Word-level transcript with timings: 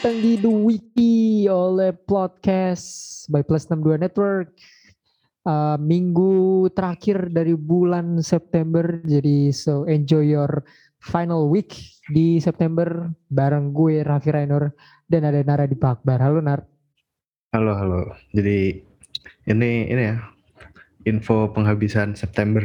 Datang 0.00 0.24
di 0.24 0.40
The 0.40 0.48
Wiki 0.48 1.44
oleh 1.52 1.92
podcast 1.92 3.28
by 3.28 3.44
Plus 3.44 3.68
62 3.68 4.00
Network. 4.00 4.48
Uh, 5.44 5.76
minggu 5.76 6.72
terakhir 6.72 7.28
dari 7.28 7.52
bulan 7.52 8.16
September, 8.24 9.04
jadi 9.04 9.52
so 9.52 9.84
enjoy 9.84 10.24
your 10.24 10.64
final 11.04 11.52
week 11.52 11.76
di 12.08 12.40
September 12.40 13.12
bareng 13.28 13.76
gue 13.76 14.00
Raffi 14.00 14.32
Rainur 14.32 14.72
dan 15.04 15.28
ada 15.28 15.44
Nara 15.44 15.68
di 15.68 15.76
Pakbar. 15.76 16.16
Halo 16.16 16.40
Nar. 16.40 16.64
Halo 17.52 17.76
halo. 17.76 18.00
Jadi 18.32 18.80
ini 19.52 19.84
ini 19.84 20.00
ya 20.00 20.16
info 21.04 21.52
penghabisan 21.52 22.16
September. 22.16 22.64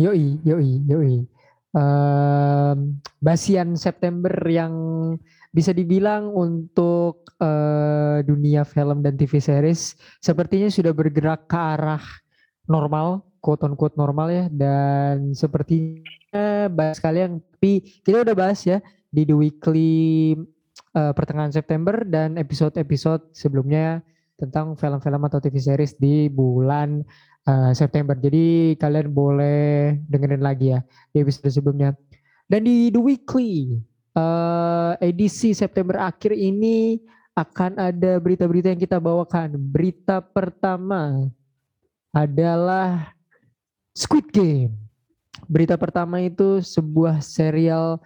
Yoi 0.00 0.40
yoi 0.40 0.80
yoi 0.88 1.28
um, 1.76 2.96
basian 3.22 3.78
September 3.78 4.34
yang 4.50 4.74
bisa 5.54 5.70
dibilang 5.70 6.34
untuk 6.34 7.22
uh, 7.38 8.18
dunia 8.26 8.66
film 8.66 8.98
dan 9.00 9.14
TV 9.14 9.38
series 9.38 9.94
sepertinya 10.18 10.66
sudah 10.66 10.90
bergerak 10.90 11.46
ke 11.46 11.54
arah 11.54 12.02
normal, 12.66 13.22
quote 13.38 13.62
on 13.62 13.78
quote 13.78 13.94
normal 13.94 14.26
ya 14.26 14.44
dan 14.50 15.30
sepertinya 15.38 16.66
bahas 16.72 16.98
kalian 16.98 17.38
tapi 17.62 18.02
kita 18.02 18.26
udah 18.26 18.34
bahas 18.34 18.58
ya 18.66 18.82
di 19.06 19.22
The 19.22 19.38
Weekly 19.38 20.34
uh, 20.98 21.14
pertengahan 21.14 21.54
September 21.54 22.02
dan 22.02 22.34
episode-episode 22.34 23.30
sebelumnya 23.30 24.02
tentang 24.34 24.74
film-film 24.74 25.22
atau 25.30 25.38
TV 25.38 25.62
series 25.62 25.94
di 25.94 26.26
bulan 26.26 27.06
uh, 27.46 27.70
September. 27.70 28.18
Jadi 28.18 28.74
kalian 28.80 29.14
boleh 29.14 29.94
dengerin 30.10 30.42
lagi 30.42 30.74
ya 30.74 30.82
di 31.14 31.22
episode 31.22 31.54
sebelumnya. 31.54 31.94
Dan 32.50 32.68
di 32.68 32.92
The 32.92 33.00
Weekly 33.00 33.80
uh, 34.16 34.94
edisi 35.00 35.56
September 35.56 36.00
akhir 36.00 36.36
ini 36.36 37.00
akan 37.32 37.80
ada 37.80 38.20
berita-berita 38.20 38.72
yang 38.72 38.82
kita 38.82 39.00
bawakan. 39.00 39.56
Berita 39.56 40.20
pertama 40.20 41.32
adalah 42.12 43.16
Squid 43.96 44.28
Game. 44.28 44.76
Berita 45.48 45.80
pertama 45.80 46.20
itu 46.20 46.60
sebuah 46.60 47.24
serial 47.24 48.00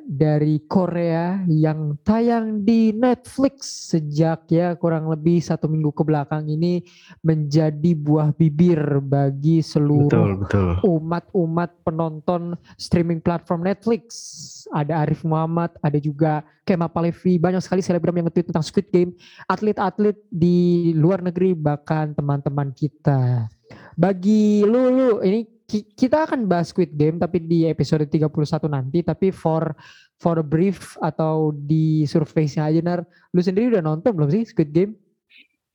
dari 0.00 0.56
Korea 0.64 1.44
yang 1.44 2.00
tayang 2.00 2.64
di 2.64 2.96
Netflix 2.96 3.92
sejak 3.92 4.48
ya 4.48 4.72
kurang 4.72 5.12
lebih 5.12 5.44
satu 5.44 5.68
minggu 5.68 5.92
ke 5.92 6.00
belakang 6.00 6.48
ini 6.48 6.80
menjadi 7.20 7.92
buah 7.92 8.32
bibir 8.32 9.04
bagi 9.04 9.60
seluruh 9.60 10.48
umat-umat 10.80 11.76
penonton 11.84 12.56
streaming 12.80 13.20
platform 13.20 13.68
Netflix. 13.68 14.40
Ada 14.72 15.04
Arif 15.04 15.20
Muhammad, 15.28 15.76
ada 15.84 16.00
juga 16.00 16.40
Kema 16.64 16.88
Palevi, 16.88 17.36
banyak 17.36 17.60
sekali 17.60 17.84
selebgram 17.84 18.16
yang 18.16 18.32
nge-tweet 18.32 18.48
tentang 18.48 18.64
Squid 18.64 18.88
Game, 18.88 19.12
atlet-atlet 19.44 20.16
di 20.32 20.90
luar 20.96 21.20
negeri 21.20 21.52
bahkan 21.52 22.16
teman-teman 22.16 22.72
kita. 22.72 23.52
Bagi 23.92 24.64
lu, 24.64 24.88
lu 24.88 25.08
ini 25.20 25.44
kita 25.80 26.28
akan 26.28 26.44
bahas 26.44 26.68
Squid 26.68 26.92
Game 27.00 27.16
tapi 27.16 27.40
di 27.40 27.64
episode 27.64 28.04
31 28.04 28.28
nanti. 28.68 29.00
Tapi 29.00 29.32
for 29.32 29.72
for 30.20 30.36
a 30.36 30.44
brief 30.44 31.00
atau 31.00 31.56
di 31.56 32.04
surface-nya 32.04 32.68
aja 32.68 32.80
Nar 32.84 33.00
lu 33.32 33.40
sendiri 33.40 33.72
udah 33.72 33.82
nonton 33.82 34.12
belum 34.12 34.28
sih 34.28 34.44
Squid 34.44 34.76
Game? 34.76 34.92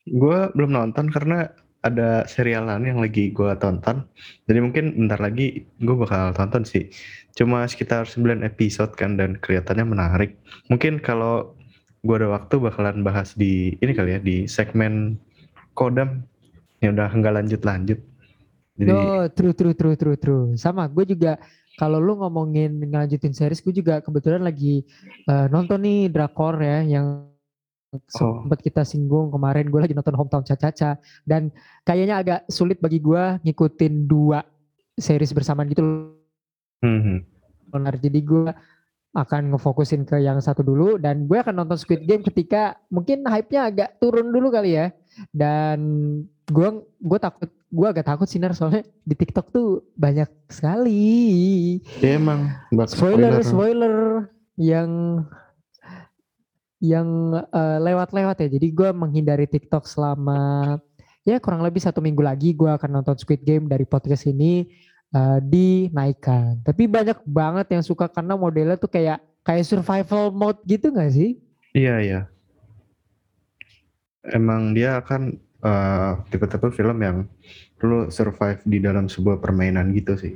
Gue 0.05 0.53
belum 0.53 0.71
nonton 0.71 1.09
karena 1.09 1.49
ada 1.81 2.27
serialan 2.27 2.83
yang 2.83 2.99
lagi 2.99 3.31
gue 3.31 3.51
tonton. 3.57 4.03
Jadi 4.45 4.59
mungkin 4.59 4.93
bentar 4.93 5.17
lagi 5.17 5.65
gue 5.79 5.95
bakal 5.95 6.35
tonton 6.35 6.67
sih. 6.67 6.91
Cuma 7.33 7.63
sekitar 7.65 8.05
9 8.05 8.43
episode 8.43 8.93
kan 8.93 9.15
dan 9.15 9.39
kelihatannya 9.39 9.85
menarik. 9.87 10.35
Mungkin 10.67 10.99
kalau 10.99 11.55
gue 12.05 12.15
ada 12.17 12.29
waktu 12.29 12.55
bakalan 12.61 13.01
bahas 13.01 13.33
di 13.33 13.73
ini 13.81 13.91
kali 13.95 14.17
ya 14.17 14.21
di 14.21 14.37
segmen 14.45 15.17
kodam. 15.73 16.23
Yang 16.77 16.91
udah 16.93 17.09
enggak 17.09 17.33
lanjut-lanjut 17.41 17.99
jadi, 18.77 18.93
oh, 18.93 19.25
true, 19.33 19.53
true, 19.57 19.73
true, 19.73 19.97
true, 19.97 20.17
true. 20.17 20.45
Sama, 20.53 20.85
gue 20.85 21.17
juga 21.17 21.41
kalau 21.77 22.01
lu 22.01 22.17
ngomongin 22.17 22.77
ngelanjutin 22.77 23.33
series, 23.33 23.61
gue 23.61 23.73
juga 23.73 24.01
kebetulan 24.01 24.41
lagi 24.41 24.85
uh, 25.29 25.49
nonton 25.49 25.81
nih 25.81 26.09
drakor 26.09 26.57
ya 26.57 26.81
yang 26.85 27.29
oh. 27.93 28.01
sempat 28.45 28.61
kita 28.61 28.81
singgung 28.85 29.33
kemarin. 29.33 29.69
Gue 29.69 29.85
lagi 29.85 29.97
nonton 29.97 30.17
Hometown 30.17 30.45
Caca-Caca 30.45 30.97
dan 31.25 31.53
kayaknya 31.85 32.15
agak 32.21 32.39
sulit 32.49 32.77
bagi 32.81 32.97
gue 32.97 33.41
ngikutin 33.45 34.09
dua 34.09 34.41
series 34.97 35.33
bersamaan 35.33 35.69
gitu. 35.69 36.13
Mm 36.81 37.01
-hmm. 37.01 37.17
Jadi 38.01 38.19
gue 38.25 38.49
akan 39.17 39.53
ngefokusin 39.53 40.05
ke 40.05 40.21
yang 40.21 40.37
satu 40.37 40.61
dulu 40.61 41.01
dan 41.01 41.25
gue 41.25 41.37
akan 41.41 41.65
nonton 41.65 41.77
Squid 41.77 42.05
Game 42.05 42.21
ketika 42.21 42.77
mungkin 42.93 43.25
hype-nya 43.25 43.69
agak 43.69 43.89
turun 43.97 44.29
dulu 44.29 44.53
kali 44.53 44.77
ya. 44.77 44.93
Dan 45.31 45.79
gue 46.47 46.69
gue 46.83 47.19
takut 47.19 47.49
gue 47.67 47.87
agak 47.87 48.07
takut 48.07 48.27
sih 48.31 48.39
soalnya 48.55 48.87
di 49.03 49.15
TikTok 49.15 49.51
tuh 49.51 49.83
banyak 49.99 50.29
sekali. 50.47 51.79
Ya 51.99 52.15
emang. 52.15 52.51
Spoiler, 52.87 52.87
spoiler 52.87 53.43
spoiler 53.43 53.95
yang 54.55 54.89
yang 56.77 57.33
uh, 57.51 57.77
lewat-lewat 57.81 58.37
ya. 58.45 58.49
Jadi 58.57 58.67
gue 58.71 58.89
menghindari 58.93 59.49
TikTok 59.49 59.89
selama 59.89 60.77
ya 61.27 61.43
kurang 61.43 61.59
lebih 61.59 61.83
satu 61.83 61.99
minggu 61.99 62.23
lagi 62.23 62.55
gue 62.55 62.71
akan 62.71 63.01
nonton 63.01 63.19
Squid 63.19 63.43
Game 63.43 63.67
dari 63.67 63.83
podcast 63.83 64.29
ini 64.29 64.69
uh, 65.11 65.43
dinaikkan. 65.43 66.63
Tapi 66.63 66.87
banyak 66.87 67.19
banget 67.27 67.67
yang 67.75 67.83
suka 67.83 68.07
karena 68.07 68.39
modelnya 68.39 68.79
tuh 68.79 68.87
kayak 68.87 69.19
kayak 69.43 69.67
survival 69.67 70.31
mode 70.31 70.63
gitu 70.63 70.91
gak 70.91 71.11
sih? 71.11 71.39
Iya 71.75 71.95
iya. 71.99 72.19
Emang 74.31 74.75
dia 74.75 74.99
akan 74.99 75.35
uh, 75.63 76.19
tipe-tipe 76.27 76.67
film 76.75 76.97
yang 76.99 77.17
perlu 77.79 78.11
survive 78.11 78.59
di 78.67 78.83
dalam 78.83 79.07
sebuah 79.07 79.39
permainan 79.39 79.95
gitu 79.95 80.17
sih. 80.19 80.35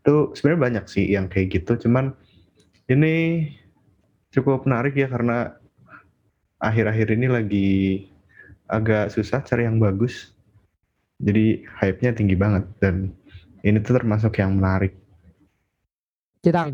Itu 0.00 0.32
sebenarnya 0.32 0.62
banyak 0.62 0.84
sih 0.86 1.04
yang 1.10 1.26
kayak 1.26 1.60
gitu, 1.60 1.88
cuman 1.88 2.14
ini 2.86 3.46
cukup 4.30 4.64
menarik 4.64 4.94
ya 4.94 5.10
karena 5.10 5.58
akhir-akhir 6.62 7.08
ini 7.18 7.26
lagi 7.26 7.68
agak 8.70 9.10
susah 9.10 9.42
cari 9.42 9.66
yang 9.66 9.82
bagus. 9.82 10.34
Jadi 11.16 11.64
hype-nya 11.80 12.12
tinggi 12.12 12.36
banget 12.36 12.64
dan 12.78 13.10
ini 13.64 13.80
tuh 13.80 13.96
termasuk 13.96 14.36
yang 14.36 14.56
menarik. 14.60 14.92
Kita 16.44 16.70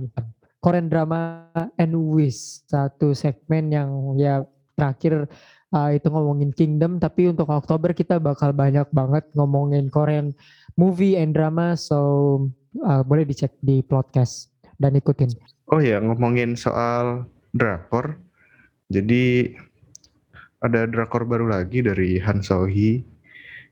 Korean 0.62 0.87
drama 0.87 1.49
and 1.78 1.94
Wish 1.94 2.66
satu 2.71 3.15
segmen 3.15 3.71
yang 3.71 3.91
ya 4.19 4.47
terakhir 4.78 5.31
uh, 5.72 5.91
itu 5.91 6.06
ngomongin 6.12 6.53
Kingdom 6.53 7.00
tapi 7.00 7.33
untuk 7.33 7.49
Oktober 7.49 7.97
kita 7.97 8.21
bakal 8.21 8.53
banyak 8.53 8.87
banget 8.93 9.25
ngomongin 9.34 9.88
Korean 9.88 10.37
movie 10.77 11.16
and 11.16 11.33
drama 11.33 11.75
so 11.75 12.38
uh, 12.84 13.03
boleh 13.03 13.25
dicek 13.27 13.53
di 13.65 13.81
podcast 13.81 14.53
dan 14.81 14.97
ikutin. 14.97 15.33
Oh 15.72 15.81
ya 15.81 15.99
ngomongin 15.99 16.55
soal 16.55 17.25
drakor, 17.56 18.21
jadi 18.93 19.56
ada 20.60 20.84
drakor 20.84 21.25
baru 21.25 21.49
lagi 21.49 21.81
dari 21.81 22.21
Han 22.21 22.44
So 22.44 22.69
Hee. 22.69 23.03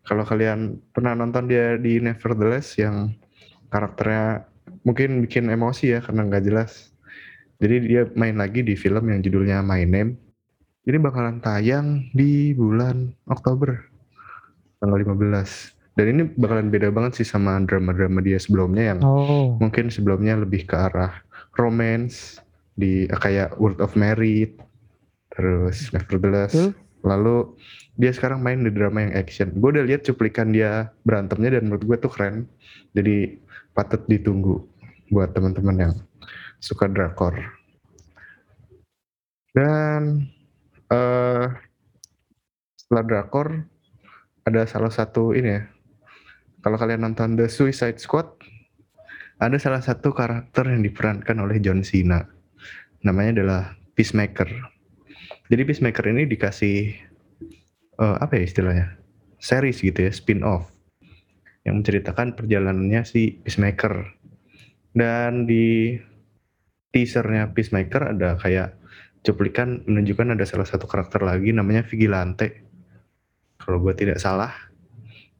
Kalau 0.00 0.24
kalian 0.24 0.80
pernah 0.96 1.12
nonton 1.12 1.44
dia 1.44 1.76
di 1.76 2.00
Nevertheless 2.00 2.80
yang 2.80 3.12
karakternya 3.68 4.48
mungkin 4.82 5.20
bikin 5.20 5.52
emosi 5.52 5.92
ya 5.92 6.00
karena 6.00 6.24
nggak 6.24 6.44
jelas. 6.48 6.90
Jadi 7.60 7.76
dia 7.84 8.02
main 8.16 8.40
lagi 8.40 8.64
di 8.64 8.72
film 8.72 9.12
yang 9.12 9.20
judulnya 9.20 9.60
My 9.60 9.84
Name 9.84 10.29
ini 10.90 10.98
bakalan 10.98 11.38
tayang 11.38 12.10
di 12.10 12.50
bulan 12.50 13.14
Oktober 13.30 13.78
tanggal 14.82 14.98
15. 14.98 15.94
Dan 15.94 16.06
ini 16.16 16.22
bakalan 16.34 16.72
beda 16.72 16.90
banget 16.90 17.22
sih 17.22 17.26
sama 17.28 17.62
drama-drama 17.62 18.18
dia 18.24 18.40
sebelumnya 18.42 18.94
yang 18.94 19.00
oh. 19.06 19.54
mungkin 19.62 19.92
sebelumnya 19.92 20.34
lebih 20.34 20.66
ke 20.66 20.74
arah 20.74 21.22
romance 21.54 22.42
di 22.74 23.06
kayak 23.06 23.54
World 23.60 23.78
of 23.78 23.94
Merit, 23.94 24.58
terus 25.30 25.92
Nevertheless. 25.94 26.56
Hmm? 26.56 26.72
Lalu 27.06 27.54
dia 28.00 28.10
sekarang 28.10 28.40
main 28.40 28.64
di 28.64 28.72
drama 28.72 29.04
yang 29.04 29.14
action. 29.14 29.52
Gue 29.60 29.76
udah 29.76 29.84
lihat 29.84 30.02
cuplikan 30.08 30.50
dia 30.50 30.90
berantemnya 31.04 31.60
dan 31.60 31.68
menurut 31.68 31.84
gue 31.84 31.96
tuh 32.00 32.12
keren. 32.12 32.48
Jadi 32.96 33.38
patut 33.76 34.00
ditunggu 34.08 34.58
buat 35.12 35.30
teman-teman 35.36 35.76
yang 35.76 35.94
suka 36.58 36.88
drakor. 36.88 37.36
Dan 39.50 40.30
uh, 40.90 41.46
setelah 42.76 43.04
drakor 43.06 43.64
ada 44.44 44.66
salah 44.66 44.90
satu 44.90 45.32
ini 45.32 45.50
ya. 45.56 45.62
Kalau 46.60 46.76
kalian 46.76 47.06
nonton 47.06 47.40
The 47.40 47.48
Suicide 47.48 47.96
Squad, 47.96 48.36
ada 49.40 49.56
salah 49.56 49.80
satu 49.80 50.12
karakter 50.12 50.68
yang 50.68 50.84
diperankan 50.84 51.40
oleh 51.40 51.56
John 51.62 51.80
Cena. 51.80 52.28
Namanya 53.00 53.40
adalah 53.40 53.62
Peacemaker. 53.96 54.50
Jadi 55.48 55.62
Peacemaker 55.64 56.04
ini 56.12 56.28
dikasih 56.28 56.92
uh, 57.96 58.20
apa 58.20 58.36
ya 58.36 58.42
istilahnya? 58.44 58.86
Series 59.40 59.80
gitu 59.80 60.04
ya, 60.04 60.12
spin-off 60.12 60.68
yang 61.64 61.80
menceritakan 61.80 62.36
perjalanannya 62.36 63.08
si 63.08 63.40
Peacemaker. 63.40 64.20
Dan 64.92 65.48
di 65.48 65.96
teasernya 66.92 67.56
Peacemaker 67.56 68.12
ada 68.12 68.36
kayak 68.36 68.79
cuplikan 69.20 69.84
menunjukkan 69.84 70.36
ada 70.36 70.44
salah 70.48 70.64
satu 70.64 70.88
karakter 70.88 71.20
lagi 71.20 71.52
namanya 71.52 71.84
Vigilante. 71.84 72.64
Kalau 73.60 73.80
gue 73.80 73.92
tidak 73.92 74.16
salah. 74.16 74.52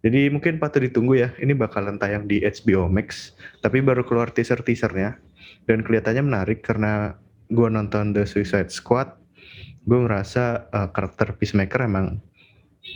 Jadi 0.01 0.33
mungkin 0.33 0.61
patut 0.61 0.85
ditunggu 0.85 1.17
ya. 1.17 1.29
Ini 1.41 1.57
bakalan 1.57 2.01
tayang 2.01 2.29
di 2.29 2.41
HBO 2.45 2.89
Max. 2.89 3.37
Tapi 3.61 3.81
baru 3.81 4.05
keluar 4.05 4.33
teaser-teasernya. 4.33 5.17
Dan 5.65 5.85
kelihatannya 5.85 6.25
menarik 6.25 6.65
karena 6.65 7.17
gue 7.49 7.69
nonton 7.69 8.13
The 8.13 8.25
Suicide 8.29 8.73
Squad. 8.73 9.17
Gue 9.85 10.01
merasa 10.05 10.69
uh, 10.73 10.89
karakter 10.93 11.37
Peacemaker 11.37 11.89
emang 11.89 12.21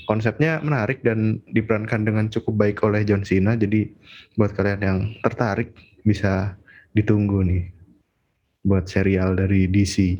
konsepnya 0.09 0.61
menarik 0.65 1.05
dan 1.05 1.41
diperankan 1.53 2.05
dengan 2.09 2.29
cukup 2.29 2.57
baik 2.61 2.85
oleh 2.85 3.05
John 3.05 3.25
Cena. 3.25 3.57
Jadi 3.57 3.89
buat 4.37 4.53
kalian 4.53 4.81
yang 4.81 4.99
tertarik 5.25 5.73
bisa 6.05 6.57
ditunggu 6.93 7.41
nih 7.45 7.65
buat 8.65 8.89
serial 8.89 9.37
dari 9.37 9.69
DC. 9.69 10.17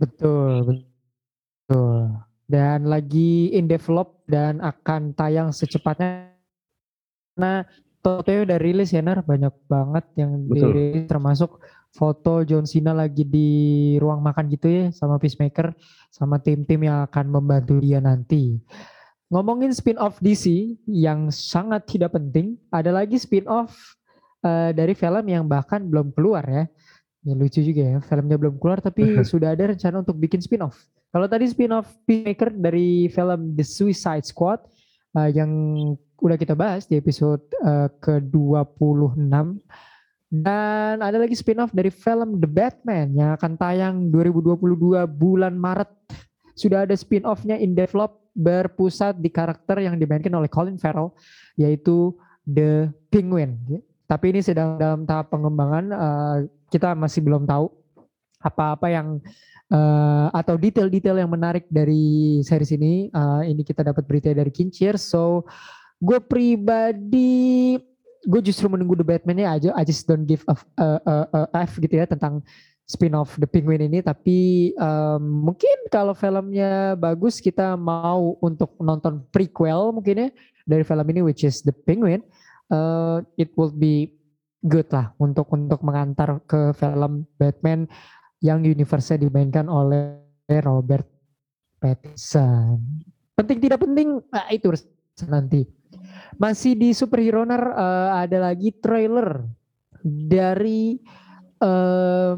Betul, 0.00 0.52
betul. 0.64 2.16
Dan 2.48 2.88
lagi 2.88 3.52
in 3.52 3.68
develop 3.68 4.24
dan 4.24 4.64
akan 4.64 5.12
tayang 5.12 5.52
secepatnya. 5.52 6.32
Nah, 7.36 7.68
fotonya 8.00 8.40
udah 8.48 8.58
rilis 8.58 8.90
ya 8.90 9.04
Nar, 9.04 9.22
banyak 9.22 9.52
banget 9.68 10.04
yang 10.16 10.48
Betul. 10.48 10.72
dirilis 10.72 11.04
termasuk 11.06 11.60
foto 11.92 12.42
John 12.48 12.64
Cena 12.64 12.96
lagi 12.96 13.26
di 13.26 13.48
ruang 14.00 14.22
makan 14.22 14.46
gitu 14.50 14.66
ya 14.70 14.84
sama 14.94 15.18
Peacemaker 15.18 15.74
sama 16.08 16.38
tim-tim 16.38 16.80
yang 16.86 17.04
akan 17.06 17.26
membantu 17.28 17.78
dia 17.78 18.00
nanti. 18.00 18.58
Ngomongin 19.30 19.70
spin-off 19.70 20.18
DC 20.18 20.74
yang 20.90 21.30
sangat 21.30 21.86
tidak 21.86 22.18
penting, 22.18 22.58
ada 22.74 22.90
lagi 22.90 23.14
spin-off 23.14 23.94
uh, 24.42 24.74
dari 24.74 24.90
film 24.98 25.22
yang 25.30 25.46
bahkan 25.46 25.86
belum 25.86 26.10
keluar 26.10 26.42
ya. 26.50 26.64
Ya 27.20 27.36
lucu 27.36 27.60
juga 27.60 27.82
ya, 27.84 27.98
filmnya 28.00 28.36
belum 28.40 28.56
keluar 28.56 28.80
tapi 28.80 29.04
sudah 29.30 29.52
ada 29.52 29.72
rencana 29.72 30.00
untuk 30.00 30.16
bikin 30.16 30.40
spin-off. 30.40 30.88
Kalau 31.10 31.26
tadi 31.28 31.44
spin-off 31.50 31.90
Peacemaker 32.08 32.54
dari 32.54 33.10
film 33.12 33.58
The 33.58 33.64
Suicide 33.66 34.24
Squad 34.24 34.64
uh, 35.18 35.28
yang 35.28 35.50
udah 36.20 36.36
kita 36.40 36.56
bahas 36.56 36.88
di 36.88 36.96
episode 36.96 37.42
uh, 37.60 37.88
ke-26 38.00 39.60
dan 40.30 41.02
ada 41.02 41.18
lagi 41.18 41.34
spin-off 41.34 41.74
dari 41.74 41.90
film 41.90 42.38
The 42.38 42.46
Batman 42.46 43.18
yang 43.18 43.34
akan 43.34 43.58
tayang 43.58 43.94
2022 44.14 45.02
bulan 45.10 45.58
Maret. 45.58 45.90
Sudah 46.54 46.86
ada 46.86 46.94
spin-off-nya 46.94 47.58
in 47.58 47.74
develop 47.74 48.22
berpusat 48.30 49.18
di 49.18 49.26
karakter 49.26 49.82
yang 49.82 49.98
dimainkan 49.98 50.30
oleh 50.38 50.46
Colin 50.46 50.78
Farrell 50.78 51.10
yaitu 51.58 52.14
The 52.46 52.94
Penguin. 53.10 53.58
Tapi 54.06 54.30
ini 54.30 54.40
sedang 54.42 54.78
dalam 54.78 55.02
tahap 55.02 55.34
pengembangan. 55.34 55.84
Uh, 55.90 56.38
kita 56.70 56.94
masih 56.94 57.20
belum 57.20 57.44
tahu 57.44 57.68
apa-apa 58.40 58.88
yang 58.88 59.20
uh, 59.68 60.28
atau 60.32 60.56
detail-detail 60.56 61.20
yang 61.20 61.30
menarik 61.30 61.68
dari 61.68 62.40
series 62.40 62.72
ini. 62.72 63.12
Uh, 63.12 63.44
ini 63.44 63.62
kita 63.66 63.84
dapat 63.84 64.06
berita 64.06 64.32
dari 64.32 64.48
Kincir. 64.48 64.96
So, 64.96 65.44
gue 66.00 66.18
pribadi 66.22 67.76
gue 68.20 68.40
justru 68.44 68.68
menunggu 68.68 68.96
The 69.00 69.06
Batman-nya 69.06 69.46
aja. 69.48 69.70
I 69.76 69.84
just 69.84 70.04
don't 70.04 70.28
give 70.28 70.44
a, 70.44 70.56
a, 70.76 70.86
a, 71.04 71.14
a 71.56 71.58
F 71.64 71.80
gitu 71.80 71.96
ya 71.96 72.04
tentang 72.04 72.44
spin-off 72.84 73.38
The 73.40 73.48
Penguin 73.48 73.86
ini. 73.86 74.04
Tapi 74.04 74.72
um, 74.76 75.52
mungkin 75.52 75.88
kalau 75.88 76.12
filmnya 76.12 76.98
bagus 77.00 77.40
kita 77.40 77.78
mau 77.80 78.36
untuk 78.44 78.76
nonton 78.76 79.24
prequel 79.32 79.94
mungkin 79.94 80.26
ya 80.26 80.30
dari 80.68 80.84
film 80.84 81.06
ini 81.08 81.20
which 81.24 81.46
is 81.46 81.64
The 81.64 81.72
Penguin. 81.72 82.20
Uh, 82.70 83.26
it 83.34 83.50
will 83.58 83.72
be 83.74 84.19
good 84.60 84.88
lah 84.92 85.12
untuk 85.16 85.48
untuk 85.52 85.80
mengantar 85.80 86.44
ke 86.44 86.76
film 86.76 87.24
Batman 87.40 87.88
yang 88.40 88.64
universe 88.64 89.16
dimainkan 89.16 89.68
oleh 89.68 90.20
Robert 90.60 91.08
Pattinson. 91.80 92.80
Penting 93.36 93.58
tidak 93.60 93.80
penting, 93.80 94.20
nah 94.28 94.48
itu 94.52 94.72
nanti. 95.28 95.64
Masih 96.40 96.76
di 96.76 96.92
superhero 96.96 97.44
nar 97.44 97.64
uh, 97.72 98.10
ada 98.20 98.52
lagi 98.52 98.72
trailer 98.80 99.44
dari 100.04 100.96
uh, 101.60 102.36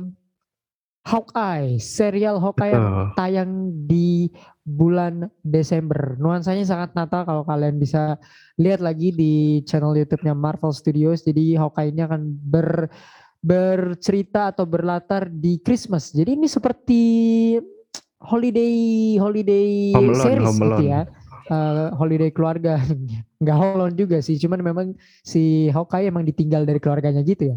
Hawkeye, 1.02 1.82
serial 1.82 2.38
Hawkeye 2.38 2.70
yang 2.70 3.10
tayang 3.18 3.50
di 3.90 4.30
bulan 4.62 5.26
Desember. 5.42 6.14
Nuansanya 6.14 6.62
sangat 6.62 6.94
Natal 6.94 7.26
kalau 7.26 7.42
kalian 7.42 7.82
bisa 7.82 8.14
lihat 8.54 8.78
lagi 8.78 9.10
di 9.10 9.60
channel 9.66 9.98
YouTube-nya 9.98 10.30
Marvel 10.38 10.70
Studios. 10.70 11.26
Jadi 11.26 11.58
Hawkeye 11.58 11.90
ini 11.90 12.06
akan 12.06 12.22
ber 12.22 12.86
bercerita 13.42 14.54
atau 14.54 14.62
berlatar 14.62 15.26
di 15.26 15.58
Christmas. 15.58 16.14
Jadi 16.14 16.38
ini 16.38 16.46
seperti 16.46 17.02
holiday 18.22 19.18
holiday 19.18 19.90
Home 19.98 20.14
series 20.14 20.46
Home 20.46 20.62
gitu 20.62 20.82
ya. 20.86 21.02
Uh, 21.52 21.92
holiday 22.00 22.32
keluarga. 22.32 22.80
Nggak 23.44 23.58
Holland 23.60 23.96
juga 24.00 24.24
sih 24.24 24.40
cuman 24.40 24.64
memang 24.64 24.86
si 25.20 25.68
Hawkeye 25.68 26.08
emang 26.08 26.24
ditinggal 26.24 26.64
dari 26.64 26.80
keluarganya 26.80 27.20
gitu 27.20 27.52
ya. 27.52 27.56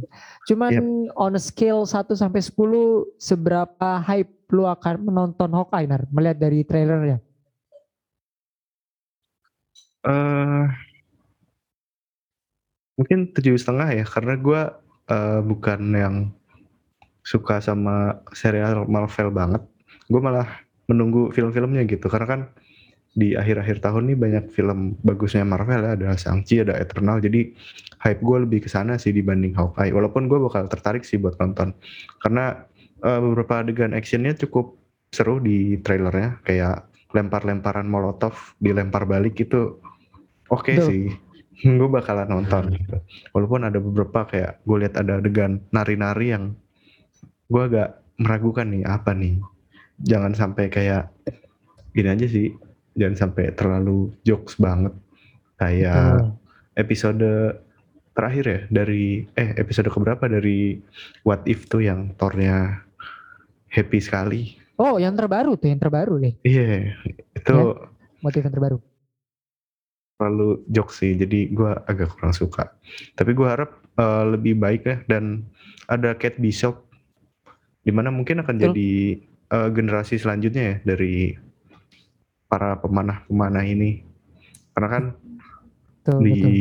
Cuman 0.51 1.07
on 1.15 1.39
a 1.39 1.41
scale 1.41 1.87
1 1.87 2.11
sampai 2.11 2.43
10 2.43 2.59
seberapa 3.15 3.89
hype 4.03 4.51
lu 4.51 4.67
akan 4.67 5.07
menonton 5.07 5.47
Hawkeye 5.55 5.87
Nar? 5.87 6.03
Melihat 6.11 6.37
dari 6.43 6.67
trailernya? 6.67 7.23
Eh 10.03 10.65
mungkin 12.99 13.31
tujuh 13.31 13.55
setengah 13.59 13.91
ya 13.91 14.05
karena 14.07 14.33
gue 14.39 14.61
uh, 15.11 15.39
bukan 15.43 15.81
yang 15.95 16.15
suka 17.25 17.63
sama 17.63 18.21
serial 18.35 18.85
Marvel 18.85 19.31
banget. 19.31 19.61
Gue 20.11 20.21
malah 20.21 20.45
menunggu 20.85 21.33
film-filmnya 21.33 21.81
gitu 21.89 22.05
karena 22.05 22.27
kan 22.29 22.41
di 23.15 23.31
akhir-akhir 23.31 23.79
tahun 23.79 24.11
nih 24.11 24.17
banyak 24.19 24.45
film 24.51 24.99
bagusnya 24.99 25.47
Marvel 25.47 25.87
ya. 25.87 25.95
Ada 25.95 26.19
Shang-Chi 26.19 26.67
ada 26.67 26.75
Eternal. 26.75 27.23
Jadi 27.23 27.55
hype 28.03 28.19
gue 28.19 28.37
lebih 28.43 28.67
ke 28.67 28.69
sana 28.69 28.99
sih 28.99 29.15
dibanding 29.15 29.55
Hawkeye. 29.55 29.95
Walaupun 29.95 30.27
gue 30.27 30.35
bakal 30.35 30.67
tertarik 30.67 31.07
sih 31.07 31.15
buat 31.15 31.39
nonton. 31.39 31.71
Karena 32.19 32.67
uh, 33.07 33.19
beberapa 33.23 33.63
adegan 33.63 33.95
actionnya 33.95 34.35
cukup 34.35 34.75
seru 35.15 35.39
di 35.39 35.79
trailernya. 35.79 36.43
Kayak 36.43 36.91
lempar-lemparan 37.15 37.87
molotov 37.87 38.35
dilempar 38.59 39.07
balik 39.07 39.39
itu 39.39 39.79
oke 40.51 40.67
okay 40.67 40.77
sih. 40.83 41.03
Gue 41.55 41.87
bakalan 41.87 42.27
nonton 42.27 42.75
gitu. 42.75 42.99
walaupun 43.31 43.63
ada 43.63 43.79
beberapa 43.79 44.27
kayak 44.27 44.59
gue 44.67 44.75
lihat 44.75 44.99
ada 44.99 45.23
adegan 45.23 45.63
nari-nari 45.71 46.35
yang 46.35 46.51
gue 47.47 47.63
agak 47.63 48.03
meragukan 48.19 48.67
nih 48.67 48.83
apa 48.83 49.15
nih? 49.15 49.39
Jangan 50.03 50.35
sampai 50.35 50.67
kayak 50.67 51.15
gini 51.95 52.11
aja 52.11 52.27
sih 52.27 52.51
jangan 52.95 53.15
sampai 53.15 53.51
terlalu 53.53 54.11
jokes 54.23 54.55
banget 54.57 54.95
kayak 55.59 56.19
Betul. 56.19 56.31
episode 56.79 57.29
terakhir 58.15 58.45
ya 58.47 58.59
dari 58.71 59.27
eh 59.35 59.51
episode 59.59 59.91
keberapa 59.91 60.25
dari 60.31 60.79
What 61.27 61.43
If 61.45 61.67
tuh 61.67 61.83
yang 61.83 62.15
tornya 62.15 62.79
happy 63.67 63.99
sekali 63.99 64.41
oh 64.79 64.95
yang 64.95 65.19
terbaru 65.19 65.59
tuh 65.59 65.67
yang 65.67 65.79
terbaru 65.79 66.23
deh 66.23 66.33
iya 66.47 66.95
yeah, 66.95 67.15
itu 67.35 67.55
Ya. 67.55 67.91
motif 68.23 68.41
yang 68.41 68.55
terbaru 68.55 68.77
terlalu 70.15 70.63
jokes 70.71 71.03
sih 71.03 71.11
jadi 71.19 71.51
gue 71.51 71.71
agak 71.91 72.15
kurang 72.15 72.31
suka 72.31 72.71
tapi 73.19 73.35
gue 73.35 73.47
harap 73.47 73.75
uh, 73.99 74.23
lebih 74.31 74.55
baik 74.55 74.87
ya 74.87 74.97
dan 75.11 75.43
ada 75.91 76.15
Kate 76.15 76.39
Bishop 76.39 76.87
di 77.83 77.91
mana 77.91 78.09
mungkin 78.09 78.41
akan 78.41 78.55
Betul. 78.55 78.65
jadi 78.71 78.91
uh, 79.51 79.69
generasi 79.75 80.15
selanjutnya 80.17 80.63
ya 80.63 80.75
dari 80.95 81.35
para 82.55 82.79
pemanah-pemanah 82.79 83.67
ini 83.67 83.99
karena 84.71 84.87
kan 84.87 85.03
betul, 85.11 86.19
di 86.23 86.31
betul. 86.31 86.51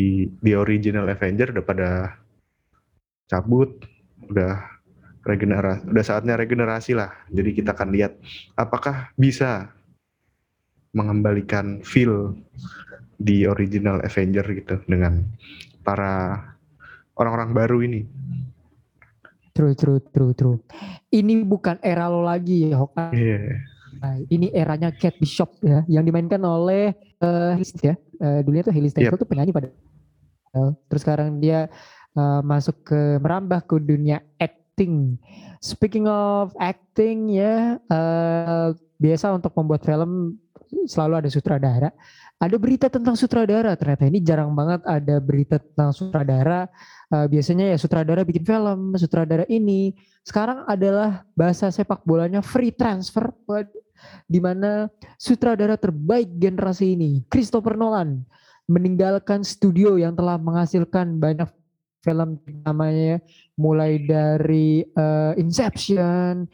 di 0.42 0.52
original 0.58 1.06
Avenger 1.06 1.54
udah 1.54 1.62
pada 1.62 1.90
cabut 3.30 3.78
udah 4.26 4.58
regenerasi 5.22 5.86
udah 5.86 6.02
saatnya 6.02 6.34
regenerasi 6.34 6.98
lah 6.98 7.14
jadi 7.30 7.50
kita 7.54 7.78
akan 7.78 7.94
lihat 7.94 8.18
apakah 8.58 9.14
bisa 9.14 9.70
mengembalikan 10.98 11.78
feel 11.86 12.34
di 13.14 13.46
original 13.46 14.02
Avenger 14.02 14.50
gitu 14.50 14.82
dengan 14.90 15.22
para 15.86 16.42
orang-orang 17.14 17.54
baru 17.54 17.78
ini 17.86 18.02
True, 19.54 19.70
true, 19.78 20.02
true, 20.10 20.34
true. 20.34 20.58
Ini 21.14 21.46
bukan 21.46 21.78
era 21.78 22.10
lo 22.10 22.26
lagi 22.26 22.66
ya, 22.66 22.82
Hawkeye. 22.82 23.14
Iya. 23.14 23.38
Nah, 24.00 24.16
ini 24.30 24.50
eranya 24.50 24.90
Kate 24.94 25.18
Bishop 25.20 25.58
ya, 25.60 25.82
yang 25.86 26.04
dimainkan 26.06 26.40
oleh 26.42 26.94
uh, 27.22 27.58
ya. 27.82 27.94
Uh, 28.18 28.40
dulunya 28.46 28.64
tuh 28.64 28.74
Hailey 28.74 28.90
Steinfeld 28.90 29.20
tuh 29.20 29.28
penyanyi 29.28 29.50
pada. 29.50 29.68
Uh, 30.54 30.70
terus 30.86 31.02
sekarang 31.02 31.42
dia 31.42 31.66
uh, 32.14 32.40
masuk 32.46 32.78
ke 32.86 33.18
merambah 33.18 33.66
ke 33.66 33.76
dunia 33.82 34.22
acting. 34.38 35.18
Speaking 35.58 36.06
of 36.06 36.54
acting 36.62 37.34
ya, 37.34 37.78
uh, 37.90 38.72
biasa 39.02 39.34
untuk 39.34 39.50
membuat 39.58 39.82
film 39.82 40.38
selalu 40.86 41.24
ada 41.24 41.28
sutradara. 41.30 41.90
ada 42.42 42.56
berita 42.58 42.90
tentang 42.90 43.14
sutradara 43.14 43.72
ternyata 43.78 44.10
ini 44.10 44.18
jarang 44.20 44.52
banget 44.52 44.82
ada 44.84 45.16
berita 45.22 45.56
tentang 45.62 45.94
sutradara 45.94 46.66
uh, 47.14 47.26
biasanya 47.30 47.72
ya 47.72 47.76
sutradara 47.78 48.26
bikin 48.26 48.42
film 48.42 48.92
sutradara 48.98 49.46
ini 49.46 49.94
sekarang 50.26 50.66
adalah 50.66 51.22
bahasa 51.38 51.70
sepak 51.70 52.02
bolanya 52.02 52.42
free 52.42 52.74
transfer 52.74 53.30
di 54.26 54.38
mana 54.42 54.88
sutradara 55.16 55.76
terbaik 55.78 56.28
generasi 56.38 56.94
ini 56.96 57.22
Christopher 57.28 57.76
Nolan 57.78 58.24
meninggalkan 58.64 59.44
studio 59.44 60.00
yang 60.00 60.16
telah 60.16 60.40
menghasilkan 60.40 61.20
banyak 61.20 61.48
film 62.04 62.36
namanya 62.64 63.20
mulai 63.56 63.96
dari 64.04 64.84
uh, 64.96 65.32
Inception, 65.40 66.44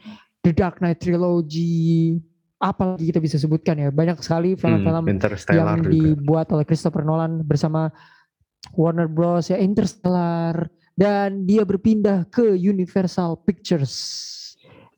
The 0.43 0.51
Dark 0.55 0.79
Knight 0.79 1.03
Trilogy, 1.03 2.15
apalagi 2.61 3.11
kita 3.11 3.19
bisa 3.19 3.35
sebutkan 3.35 3.75
ya 3.75 3.89
banyak 3.91 4.21
sekali 4.23 4.55
film-film 4.55 5.03
hmm, 5.03 5.19
yang 5.51 5.81
juga. 5.83 5.91
dibuat 5.91 6.47
oleh 6.55 6.63
Christopher 6.63 7.03
Nolan 7.03 7.43
bersama 7.43 7.91
Warner 8.77 9.11
Bros 9.11 9.51
ya 9.51 9.59
Interstellar 9.59 10.69
dan 10.95 11.43
dia 11.49 11.65
berpindah 11.65 12.29
ke 12.29 12.55
Universal 12.55 13.41
Pictures 13.43 13.93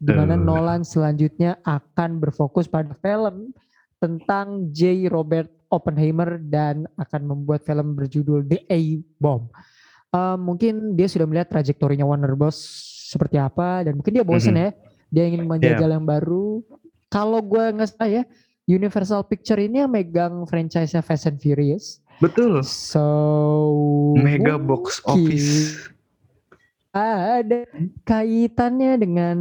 di 0.03 0.12
mana. 0.12 0.36
Nolan 0.36 0.81
selanjutnya 0.83 1.57
akan 1.63 2.19
berfokus 2.19 2.67
pada 2.67 2.91
film 3.00 3.55
tentang 4.03 4.67
J. 4.75 5.07
Robert 5.07 5.48
Oppenheimer 5.72 6.38
dan 6.38 6.86
akan 7.00 7.22
membuat 7.24 7.63
film 7.63 7.95
berjudul 7.95 8.43
The 8.45 8.67
A-Bomb. 8.67 9.48
Uh, 10.13 10.38
mungkin 10.38 10.93
dia 10.93 11.10
sudah 11.10 11.25
melihat 11.25 11.50
trajektorinya 11.50 12.05
Warner 12.05 12.38
Bros 12.38 12.60
seperti 13.10 13.41
apa 13.41 13.81
dan 13.88 13.98
mungkin 13.98 14.13
dia 14.13 14.22
bosan 14.22 14.53
mm 14.53 14.60
-hmm. 14.60 14.65
ya. 14.69 14.69
Dia 15.13 15.24
ingin 15.29 15.43
menjajal 15.45 15.89
yeah. 15.89 15.95
yang 15.98 16.05
baru 16.05 16.62
kalau 17.10 17.39
gue 17.45 17.62
nggak 17.62 17.89
salah 17.93 18.10
ya 18.10 18.24
Universal 18.65 19.27
Picture 19.29 19.62
ini 19.62 19.86
yang 19.86 19.91
megang 19.91 20.50
franchise 20.50 20.95
Fast 21.05 21.29
and 21.29 21.38
Furious. 21.38 22.01
Betul. 22.17 22.63
So 22.65 23.05
mega 24.17 24.55
box 24.55 25.03
office. 25.05 25.77
Ada 26.93 27.65
kaitannya 28.05 29.01
dengan 29.01 29.38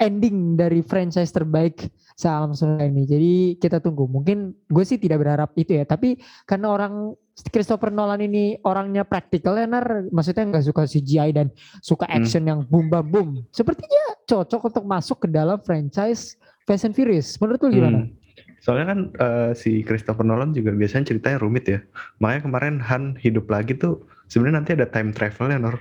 ending 0.00 0.56
dari 0.56 0.80
franchise 0.80 1.28
terbaik 1.28 1.92
sealam 2.16 2.56
semesta 2.56 2.88
ini. 2.88 3.04
Jadi 3.04 3.32
kita 3.60 3.80
tunggu. 3.84 4.08
Mungkin 4.08 4.56
gue 4.68 4.84
sih 4.84 4.96
tidak 4.96 5.20
berharap 5.20 5.52
itu 5.60 5.76
ya. 5.76 5.84
Tapi 5.84 6.20
karena 6.48 6.72
orang 6.72 7.16
Christopher 7.48 7.88
Nolan 7.88 8.20
ini 8.20 8.60
orangnya 8.64 9.04
praktikal 9.08 9.56
ya, 9.56 9.64
nar, 9.64 10.08
maksudnya 10.12 10.44
nggak 10.44 10.64
suka 10.68 10.84
CGI 10.84 11.30
dan 11.32 11.48
suka 11.80 12.04
hmm. 12.04 12.16
action 12.20 12.42
hmm. 12.44 12.50
yang 12.50 12.60
boom 12.68 12.92
bam 12.92 13.06
boom. 13.08 13.28
Sepertinya 13.52 14.20
cocok 14.28 14.72
untuk 14.72 14.84
masuk 14.84 15.24
ke 15.24 15.28
dalam 15.32 15.56
franchise 15.64 16.36
Fast 16.68 16.84
and 16.84 16.96
Furious. 16.96 17.40
Menurut 17.40 17.60
lu 17.64 17.70
gimana? 17.72 18.00
Hmm. 18.04 18.12
Soalnya 18.60 18.92
kan 18.92 18.98
uh, 19.16 19.50
si 19.56 19.80
Christopher 19.80 20.20
Nolan 20.20 20.52
juga 20.52 20.76
biasanya 20.76 21.08
ceritanya 21.08 21.40
rumit 21.40 21.64
ya. 21.64 21.80
Makanya 22.20 22.44
kemarin 22.44 22.76
Han 22.84 23.16
hidup 23.16 23.48
lagi 23.48 23.72
tuh 23.72 24.04
sebenarnya 24.28 24.56
nanti 24.60 24.70
ada 24.76 24.84
time 24.84 25.16
travelnya 25.16 25.56
Nor. 25.56 25.80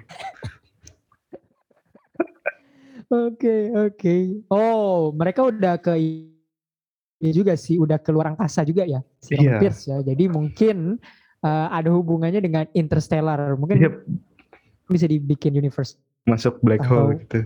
Oke 3.09 3.73
oke. 3.73 4.15
Oh 4.53 5.09
mereka 5.17 5.49
udah 5.49 5.81
ke 5.81 5.97
ini 7.19 7.31
juga 7.35 7.57
sih, 7.59 7.75
udah 7.75 7.99
keluar 7.99 8.31
angkasa 8.31 8.63
juga 8.63 8.87
ya, 8.87 9.03
si 9.19 9.35
yeah. 9.35 9.59
Pierce 9.59 9.91
ya. 9.91 9.99
Jadi 9.99 10.31
mungkin 10.31 10.95
uh, 11.43 11.67
ada 11.73 11.91
hubungannya 11.91 12.39
dengan 12.39 12.65
Interstellar. 12.71 13.59
Mungkin 13.59 13.77
yep. 13.81 13.93
bisa 14.87 15.09
dibikin 15.09 15.57
universe. 15.57 15.99
Masuk 16.29 16.61
black 16.63 16.85
hole 16.87 17.19
gitu. 17.25 17.43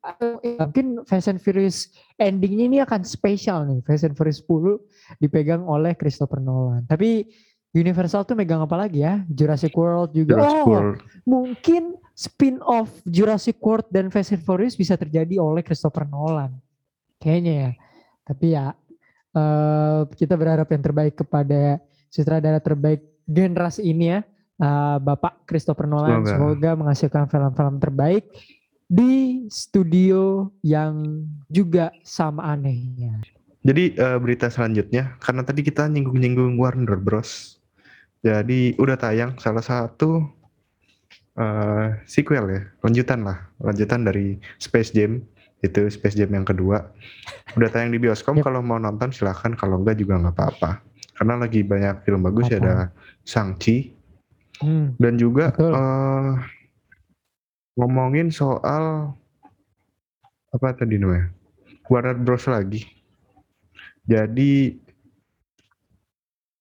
Atau 0.00 0.40
ya, 0.42 0.64
mungkin 0.64 1.04
Fast 1.04 1.28
and 1.28 1.38
Furious 1.42 1.92
endingnya 2.18 2.64
ini 2.66 2.78
akan 2.82 3.04
spesial 3.06 3.68
nih. 3.68 3.84
Fast 3.86 4.08
and 4.08 4.16
Furious 4.16 4.42
10 4.42 4.80
dipegang 5.22 5.62
oleh 5.66 5.94
Christopher 5.94 6.40
Nolan. 6.42 6.88
Tapi 6.88 7.28
Universal 7.70 8.26
tuh 8.26 8.34
megang 8.34 8.58
apa 8.66 8.74
lagi 8.74 9.06
ya? 9.06 9.22
Jurassic 9.30 9.70
World 9.78 10.10
juga. 10.10 10.34
Jurassic 10.34 10.62
oh, 10.62 10.66
World. 10.66 10.98
mungkin 11.22 11.82
spin-off 12.18 12.90
Jurassic 13.06 13.62
World 13.62 13.86
dan 13.94 14.10
Fast 14.10 14.34
and 14.34 14.42
Furious 14.42 14.74
bisa 14.74 14.98
terjadi 14.98 15.38
oleh 15.38 15.62
Christopher 15.62 16.04
Nolan. 16.10 16.50
Kayaknya 17.22 17.52
ya. 17.54 17.70
Tapi 18.26 18.46
ya 18.54 18.74
uh, 19.34 20.02
kita 20.18 20.34
berharap 20.34 20.66
yang 20.70 20.82
terbaik 20.82 21.14
kepada 21.14 21.78
sutradara 22.10 22.58
terbaik 22.58 23.06
generasi 23.30 23.86
ini 23.86 24.18
ya, 24.18 24.20
uh, 24.58 24.98
Bapak 24.98 25.46
Christopher 25.46 25.86
Nolan. 25.86 26.26
Semoga, 26.26 26.34
Semoga 26.34 26.70
menghasilkan 26.74 27.24
film-film 27.30 27.76
terbaik 27.78 28.24
di 28.90 29.46
studio 29.46 30.50
yang 30.66 31.22
juga 31.46 31.94
sama 32.02 32.50
anehnya. 32.50 33.22
Jadi 33.62 33.94
uh, 34.00 34.18
berita 34.18 34.50
selanjutnya, 34.50 35.14
karena 35.22 35.46
tadi 35.46 35.60
kita 35.62 35.86
nyinggung-nyinggung 35.86 36.58
Warner 36.58 36.98
Bros. 36.98 37.59
Jadi 38.20 38.76
udah 38.76 38.96
tayang 39.00 39.40
salah 39.40 39.64
satu 39.64 40.20
uh, 41.40 41.96
sequel 42.04 42.44
ya, 42.52 42.60
lanjutan 42.84 43.24
lah, 43.24 43.48
lanjutan 43.60 44.04
dari 44.04 44.36
Space 44.60 44.92
Jam. 44.92 45.24
Itu 45.60 45.88
Space 45.88 46.16
Jam 46.16 46.32
yang 46.32 46.44
kedua. 46.44 46.84
Udah 47.56 47.68
tayang 47.72 47.92
di 47.92 48.00
bioskop, 48.00 48.40
yep. 48.40 48.44
kalau 48.48 48.60
mau 48.60 48.80
nonton 48.80 49.12
silahkan, 49.12 49.56
kalau 49.56 49.80
enggak 49.80 50.00
juga 50.00 50.20
nggak 50.20 50.36
apa-apa. 50.36 50.80
Karena 51.16 51.36
lagi 51.36 51.60
banyak 51.64 52.04
film 52.04 52.24
bagus 52.24 52.48
ya. 52.48 52.60
Ada 52.60 52.76
Shang-Chi. 53.24 54.00
Hmm. 54.60 54.92
dan 55.00 55.16
juga 55.16 55.56
uh, 55.56 56.36
ngomongin 57.80 58.28
soal 58.28 59.16
apa 60.52 60.76
tadi 60.76 61.00
namanya? 61.00 61.32
Warner 61.88 62.20
Bros 62.20 62.44
lagi. 62.44 62.84
Jadi 64.04 64.76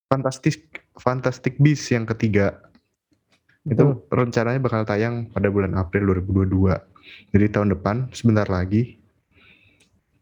Fantastic 0.10 0.69
Fantastic 1.00 1.58
Beasts 1.58 1.90
yang 1.90 2.06
ketiga 2.06 2.60
Betul. 3.64 3.74
itu 3.74 3.86
rencananya 4.12 4.60
bakal 4.60 4.84
tayang 4.84 5.32
pada 5.32 5.48
bulan 5.48 5.74
April 5.80 6.20
2022 6.24 6.76
jadi 7.34 7.46
tahun 7.50 7.74
depan 7.74 8.12
sebentar 8.14 8.46
lagi 8.46 9.00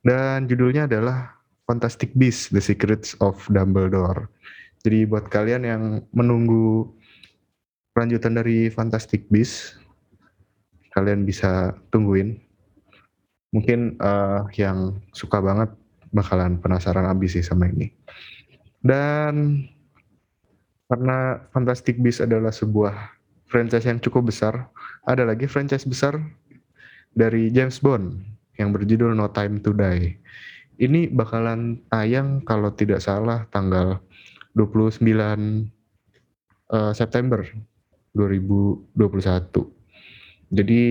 dan 0.08 0.48
judulnya 0.48 0.88
adalah 0.88 1.38
Fantastic 1.68 2.16
Beasts: 2.16 2.48
The 2.48 2.64
Secrets 2.64 3.20
of 3.20 3.44
Dumbledore. 3.52 4.32
Jadi 4.88 5.04
buat 5.04 5.28
kalian 5.28 5.68
yang 5.68 5.84
menunggu 6.16 6.88
kelanjutan 7.92 8.40
dari 8.40 8.72
Fantastic 8.72 9.28
Beasts, 9.28 9.76
kalian 10.96 11.28
bisa 11.28 11.76
tungguin. 11.92 12.40
Mungkin 13.52 14.00
uh, 14.00 14.48
yang 14.56 14.96
suka 15.12 15.44
banget 15.44 15.76
bakalan 16.16 16.56
penasaran 16.56 17.04
abis 17.12 17.36
sih 17.36 17.44
sama 17.44 17.68
ini. 17.68 17.92
Dan 18.80 19.68
karena 20.88 21.44
Fantastic 21.52 22.00
Beasts 22.00 22.24
adalah 22.24 22.52
sebuah 22.52 22.96
franchise 23.48 23.88
yang 23.88 24.00
cukup 24.00 24.32
besar, 24.32 24.68
ada 25.08 25.24
lagi 25.24 25.48
franchise 25.48 25.88
besar 25.88 26.20
dari 27.16 27.52
James 27.52 27.80
Bond 27.80 28.20
yang 28.60 28.76
berjudul 28.76 29.16
No 29.16 29.32
Time 29.32 29.60
to 29.64 29.72
Die 29.72 30.18
ini 30.78 31.10
bakalan 31.10 31.82
tayang 31.90 32.46
kalau 32.46 32.70
tidak 32.74 33.02
salah 33.02 33.50
tanggal 33.50 33.98
29 34.54 35.02
uh, 35.02 35.18
eh, 36.74 36.94
September 36.94 37.42
2021. 38.14 38.94
Jadi 40.54 40.82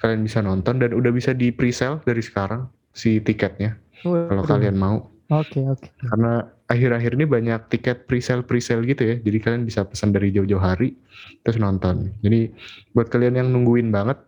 kalian 0.00 0.22
bisa 0.24 0.40
nonton 0.40 0.80
dan 0.80 0.96
udah 0.96 1.12
bisa 1.12 1.36
di 1.36 1.52
pre-sale 1.52 2.00
dari 2.08 2.24
sekarang 2.24 2.64
si 2.96 3.20
tiketnya 3.20 3.76
oh, 4.08 4.26
kalau 4.26 4.44
kalian 4.44 4.76
mau. 4.76 5.12
Oke 5.30 5.60
okay, 5.60 5.64
oke. 5.68 5.84
Okay. 5.84 6.08
Karena 6.08 6.32
akhir-akhir 6.70 7.18
ini 7.18 7.26
banyak 7.26 7.60
tiket 7.66 8.06
pre-sale 8.06 8.46
pre-sale 8.46 8.86
gitu 8.86 9.02
ya. 9.02 9.16
Jadi 9.18 9.38
kalian 9.42 9.62
bisa 9.66 9.82
pesan 9.82 10.14
dari 10.14 10.30
jauh-jauh 10.30 10.62
hari 10.62 10.94
terus 11.42 11.58
nonton. 11.58 12.14
Jadi 12.22 12.54
buat 12.94 13.10
kalian 13.10 13.42
yang 13.42 13.48
nungguin 13.50 13.90
banget 13.90 14.22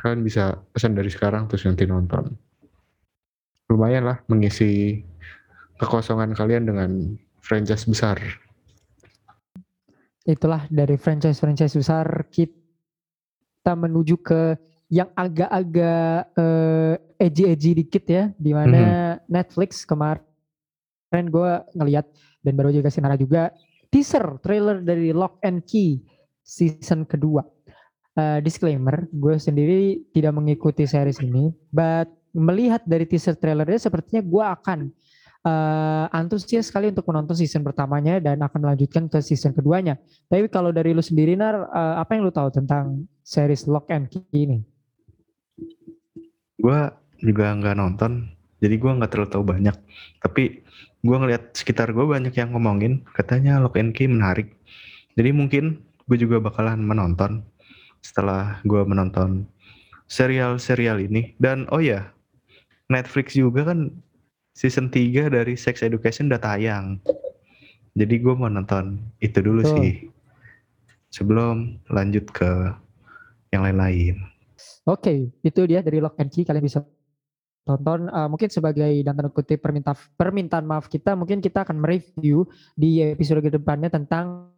kalian 0.00 0.24
bisa 0.24 0.56
pesan 0.72 0.96
dari 0.96 1.12
sekarang 1.12 1.50
terus 1.50 1.66
nanti 1.68 1.84
nonton 1.84 2.32
lumayan 3.68 4.08
lah 4.08 4.18
mengisi 4.26 5.04
kekosongan 5.76 6.32
kalian 6.32 6.64
dengan 6.66 6.90
franchise 7.44 7.84
besar. 7.84 8.16
Itulah 10.24 10.68
dari 10.68 10.96
franchise-franchise 11.00 11.76
besar 11.76 12.28
kita 12.28 13.72
menuju 13.72 14.16
ke 14.20 14.56
yang 14.88 15.08
agak-agak 15.12 16.32
uh, 16.36 16.96
edgy-edgy 17.20 17.76
dikit 17.84 18.04
ya, 18.08 18.24
di 18.36 18.52
mana 18.56 18.80
mm 18.80 18.88
-hmm. 18.88 19.16
Netflix 19.28 19.84
kemarin 19.84 20.27
gue 21.12 21.50
ngeliat 21.74 22.06
dan 22.44 22.52
baru 22.54 22.70
juga 22.70 22.92
Sinara 22.92 23.16
juga 23.16 23.50
teaser 23.88 24.40
trailer 24.44 24.84
dari 24.84 25.12
Lock 25.16 25.40
and 25.40 25.64
Key 25.64 26.00
season 26.44 27.08
kedua. 27.08 27.44
Uh, 28.18 28.42
disclaimer, 28.42 29.06
gue 29.14 29.38
sendiri 29.38 30.02
tidak 30.10 30.34
mengikuti 30.34 30.82
series 30.90 31.22
ini, 31.22 31.54
but 31.70 32.10
melihat 32.34 32.82
dari 32.82 33.06
teaser 33.06 33.38
trailernya 33.38 33.78
sepertinya 33.78 34.26
gue 34.26 34.44
akan 34.44 34.78
uh, 35.46 36.10
antusias 36.10 36.66
sekali 36.66 36.90
untuk 36.90 37.06
menonton 37.06 37.38
season 37.38 37.62
pertamanya 37.62 38.18
dan 38.18 38.42
akan 38.42 38.58
melanjutkan 38.58 39.06
ke 39.06 39.22
season 39.22 39.54
keduanya. 39.54 39.94
Tapi 40.26 40.50
kalau 40.50 40.74
dari 40.74 40.90
lu 40.90 41.04
sendiri 41.04 41.38
Nar, 41.38 41.70
uh, 41.70 41.94
apa 42.02 42.18
yang 42.18 42.26
lu 42.26 42.34
tahu 42.34 42.50
tentang 42.50 43.06
series 43.22 43.70
Lock 43.70 43.86
and 43.94 44.10
Key 44.10 44.24
ini? 44.34 44.66
Gue 46.58 46.90
juga 47.22 47.54
nggak 47.54 47.76
nonton, 47.78 48.34
jadi 48.58 48.74
gue 48.82 48.92
nggak 48.98 49.10
terlalu 49.14 49.30
tahu 49.30 49.44
banyak. 49.46 49.76
Tapi 50.18 50.66
gue 51.02 51.16
ngeliat 51.16 51.54
sekitar 51.54 51.94
gue 51.94 52.02
banyak 52.02 52.34
yang 52.34 52.50
ngomongin 52.54 53.06
katanya 53.14 53.62
Lock 53.62 53.78
and 53.78 53.94
Key 53.94 54.10
menarik. 54.10 54.54
Jadi 55.14 55.30
mungkin 55.30 55.82
gue 56.10 56.18
juga 56.18 56.42
bakalan 56.42 56.82
menonton 56.82 57.44
setelah 58.02 58.58
gue 58.66 58.82
menonton 58.82 59.46
serial-serial 60.08 60.98
ini 61.02 61.36
dan 61.36 61.68
oh 61.68 61.82
ya 61.82 62.08
Netflix 62.88 63.36
juga 63.36 63.68
kan 63.68 63.92
season 64.56 64.90
3 64.90 65.30
dari 65.30 65.54
Sex 65.54 65.84
Education 65.84 66.32
udah 66.32 66.40
tayang. 66.40 66.98
Jadi 67.94 68.14
gue 68.18 68.34
mau 68.34 68.50
nonton 68.50 68.98
itu 69.22 69.38
dulu 69.38 69.62
Betul. 69.62 69.74
sih. 69.78 69.92
Sebelum 71.14 71.78
lanjut 71.88 72.26
ke 72.34 72.50
yang 73.54 73.64
lain-lain. 73.64 74.18
Oke, 74.84 75.30
itu 75.44 75.60
dia 75.68 75.80
dari 75.84 76.02
Lock 76.02 76.18
and 76.18 76.32
Key 76.32 76.44
kalian 76.44 76.64
bisa 76.64 76.82
tonton 77.68 78.08
uh, 78.08 78.24
mungkin 78.32 78.48
sebagai 78.48 78.88
dan 79.04 79.12
tanda 79.12 79.28
kutip 79.28 79.60
perminta 79.60 79.92
permintaan 80.16 80.64
maaf 80.64 80.88
kita 80.88 81.12
mungkin 81.12 81.44
kita 81.44 81.68
akan 81.68 81.76
mereview 81.76 82.48
di 82.72 83.04
episode 83.04 83.44
ke 83.44 83.52
depannya 83.52 83.92
tentang 83.92 84.48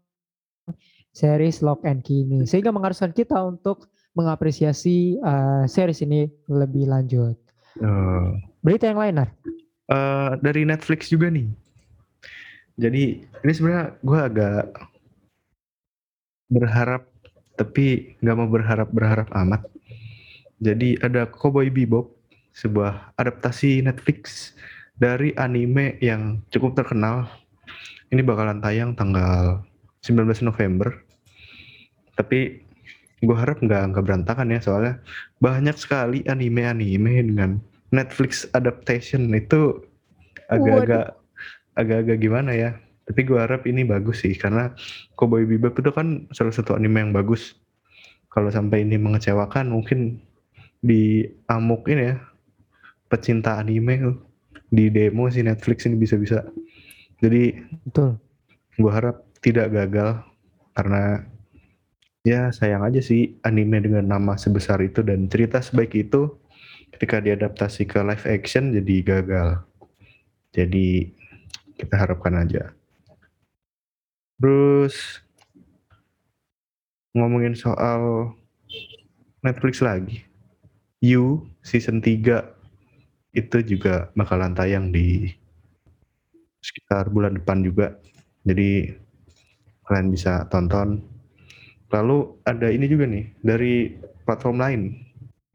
series 1.11 1.59
Lock 1.67 1.83
and 1.83 2.07
Key 2.07 2.23
ini 2.23 2.47
sehingga 2.47 2.71
mengharuskan 2.71 3.11
kita 3.11 3.43
untuk 3.43 3.91
mengapresiasi 4.15 5.19
uh, 5.23 5.67
series 5.67 6.03
ini 6.07 6.31
lebih 6.47 6.87
lanjut. 6.87 7.35
Uh, 7.79 8.35
Berita 8.63 8.91
yang 8.91 8.99
lain, 8.99 9.15
Nar? 9.23 9.31
uh, 9.91 10.31
dari 10.39 10.63
Netflix 10.63 11.11
juga 11.11 11.29
nih. 11.29 11.51
Jadi 12.81 13.03
ini 13.21 13.53
sebenarnya 13.53 13.99
gue 14.01 14.19
agak 14.19 14.65
berharap 16.51 17.03
tapi 17.59 18.17
nggak 18.25 18.37
mau 18.39 18.49
berharap 18.49 18.89
berharap 18.89 19.29
amat. 19.45 19.69
Jadi 20.61 20.97
ada 21.05 21.29
Cowboy 21.29 21.69
Bebop, 21.69 22.09
sebuah 22.55 23.15
adaptasi 23.17 23.83
Netflix 23.85 24.53
dari 24.99 25.33
anime 25.39 25.97
yang 26.05 26.45
cukup 26.53 26.77
terkenal. 26.77 27.27
Ini 28.11 28.21
bakalan 28.27 28.59
tayang 28.59 28.99
tanggal 28.99 29.63
19 30.03 30.27
November. 30.43 30.93
Tapi 32.19 32.71
gue 33.21 33.37
harap 33.37 33.61
nggak 33.61 33.93
nggak 33.93 34.05
berantakan 34.05 34.49
ya 34.49 34.61
soalnya 34.65 34.95
banyak 35.45 35.77
sekali 35.77 36.25
anime-anime 36.25 37.21
dengan 37.21 37.61
Netflix 37.93 38.49
adaptation 38.57 39.29
itu 39.37 39.85
agak-agak 40.49 41.21
agak-agak 41.77 42.17
gimana 42.17 42.51
ya 42.57 42.71
tapi 43.05 43.27
gue 43.29 43.37
harap 43.37 43.69
ini 43.69 43.85
bagus 43.85 44.25
sih 44.25 44.33
karena 44.33 44.73
Cowboy 45.21 45.45
Bebop 45.45 45.77
itu 45.77 45.93
kan 45.93 46.25
salah 46.33 46.55
satu 46.55 46.73
anime 46.73 47.05
yang 47.05 47.13
bagus 47.13 47.61
kalau 48.33 48.49
sampai 48.49 48.89
ini 48.89 48.97
mengecewakan 48.97 49.69
mungkin 49.69 50.23
di 50.81 51.29
amuk 51.51 51.85
ini 51.93 52.15
ya 52.15 52.17
pecinta 53.11 53.59
anime 53.59 54.23
di 54.71 54.87
demo 54.89 55.27
si 55.27 55.43
Netflix 55.43 55.85
ini 55.91 55.99
bisa-bisa. 55.99 56.47
Jadi 57.19 57.59
betul. 57.91 58.17
gue 58.79 58.93
harap 58.95 59.27
tidak 59.43 59.75
gagal. 59.75 60.23
Karena 60.71 61.19
ya 62.23 62.55
sayang 62.55 62.87
aja 62.87 63.03
sih 63.03 63.37
anime 63.43 63.83
dengan 63.83 64.07
nama 64.07 64.39
sebesar 64.39 64.79
itu 64.81 65.03
dan 65.03 65.27
cerita 65.27 65.59
sebaik 65.59 65.93
itu 65.99 66.39
ketika 66.95 67.19
diadaptasi 67.19 67.85
ke 67.91 67.99
live 68.01 68.27
action 68.31 68.71
jadi 68.71 68.97
gagal. 69.03 69.49
Jadi 70.55 71.11
kita 71.75 71.95
harapkan 71.99 72.39
aja. 72.39 72.71
Terus 74.41 75.21
ngomongin 77.13 77.59
soal 77.59 78.33
Netflix 79.43 79.83
lagi. 79.83 80.23
You 81.01 81.49
season 81.65 82.05
3 82.05 82.60
itu 83.31 83.63
juga 83.63 84.11
bakalan 84.19 84.55
tayang 84.55 84.91
di 84.91 85.31
sekitar 86.61 87.09
bulan 87.09 87.39
depan 87.39 87.63
juga. 87.65 87.97
Jadi 88.45 88.91
kalian 89.87 90.09
bisa 90.13 90.47
tonton. 90.51 91.03
Lalu 91.91 92.39
ada 92.47 92.71
ini 92.71 92.87
juga 92.87 93.07
nih 93.11 93.27
dari 93.43 93.91
platform 94.23 94.57
lain. 94.63 94.81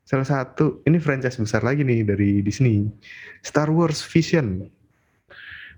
Salah 0.05 0.27
satu 0.27 0.85
ini 0.85 1.01
franchise 1.01 1.39
besar 1.39 1.65
lagi 1.65 1.81
nih 1.81 2.05
dari 2.05 2.43
Disney 2.43 2.85
Star 3.41 3.71
Wars 3.71 4.03
Vision. 4.05 4.67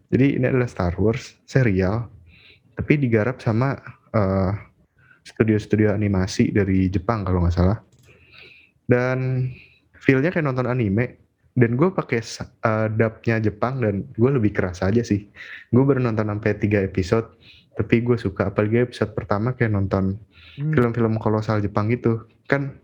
Jadi 0.08 0.40
ini 0.40 0.46
adalah 0.48 0.68
Star 0.68 0.96
Wars 0.98 1.36
serial 1.44 2.08
tapi 2.78 2.94
digarap 3.02 3.42
sama 3.42 3.74
uh, 4.14 4.54
studio-studio 5.26 5.92
animasi 5.92 6.54
dari 6.54 6.88
Jepang 6.88 7.26
kalau 7.26 7.44
nggak 7.44 7.56
salah. 7.56 7.80
Dan 8.88 9.50
feelnya 10.00 10.32
kayak 10.32 10.48
nonton 10.48 10.70
anime 10.70 11.27
dan 11.58 11.74
gue 11.74 11.90
pakai 11.90 12.22
uh, 12.64 12.88
dubnya 12.94 13.42
Jepang 13.42 13.82
dan 13.82 14.06
gue 14.14 14.30
lebih 14.30 14.54
keras 14.54 14.86
aja 14.86 15.02
sih. 15.02 15.26
Gue 15.74 15.82
baru 15.82 16.06
nonton 16.06 16.30
sampai 16.30 16.54
tiga 16.62 16.86
episode 16.86 17.34
tapi 17.74 18.06
gue 18.06 18.14
suka. 18.14 18.54
Apalagi 18.54 18.86
episode 18.86 19.18
pertama 19.18 19.58
kayak 19.58 19.74
nonton 19.74 20.22
Hmm. 20.58 20.74
film-film 20.74 21.22
kolosal 21.22 21.62
Jepang 21.62 21.86
gitu. 21.94 22.26
Kan 22.50 22.82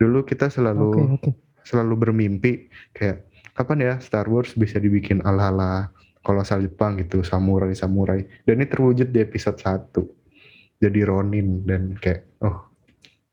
dulu 0.00 0.24
kita 0.24 0.48
selalu 0.48 0.88
Oke, 0.88 1.04
oke. 1.20 1.30
selalu 1.68 1.94
bermimpi 2.00 2.72
kayak 2.96 3.28
kapan 3.52 3.84
ya 3.84 3.94
Star 4.00 4.24
Wars 4.24 4.56
bisa 4.56 4.80
dibikin 4.80 5.20
ala-ala 5.20 5.92
kolosal 6.24 6.64
Jepang 6.64 6.96
gitu 6.96 7.20
samurai 7.20 7.76
samurai 7.76 8.24
dan 8.48 8.64
ini 8.64 8.66
terwujud 8.72 9.12
di 9.12 9.20
episode 9.20 9.60
1 9.60 10.80
jadi 10.80 11.00
Ronin 11.04 11.68
dan 11.68 11.92
kayak 12.00 12.24
oh 12.40 12.72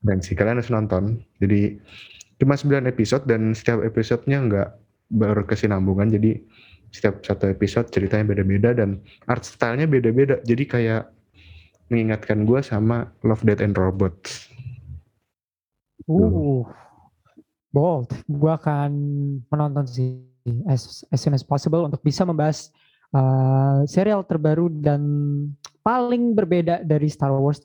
dan 0.06 0.22
sih 0.22 0.38
kalian 0.38 0.62
harus 0.62 0.70
nonton. 0.70 1.18
Jadi 1.42 1.82
cuma 2.42 2.60
9 2.60 2.90
episode 2.90 3.24
dan 3.28 3.56
setiap 3.56 3.84
episodenya 3.84 4.40
nggak 4.46 4.70
berkesinambungan. 5.14 6.12
Jadi 6.12 6.42
setiap 6.92 7.24
satu 7.24 7.52
episode 7.52 7.92
ceritanya 7.92 8.32
beda-beda 8.32 8.72
dan 8.72 9.04
art 9.28 9.44
stylenya 9.44 9.88
beda-beda. 9.88 10.40
Jadi 10.48 10.64
kayak 10.64 11.04
mengingatkan 11.92 12.48
gue 12.48 12.60
sama 12.66 13.12
Love 13.22 13.44
Death 13.46 13.62
and 13.62 13.76
Robots. 13.78 14.50
Uh, 16.06 16.66
bold. 17.74 18.10
Gue 18.30 18.52
akan 18.54 18.92
menonton 19.50 19.86
sih 19.86 20.10
as, 20.70 21.04
as 21.10 21.20
soon 21.22 21.34
as 21.34 21.44
possible 21.44 21.84
untuk 21.86 22.02
bisa 22.06 22.24
membahas 22.24 22.70
uh, 23.14 23.84
serial 23.90 24.24
terbaru 24.26 24.70
dan 24.70 25.02
paling 25.86 26.34
berbeda 26.34 26.82
dari 26.82 27.10
Star 27.10 27.34
Wars 27.34 27.62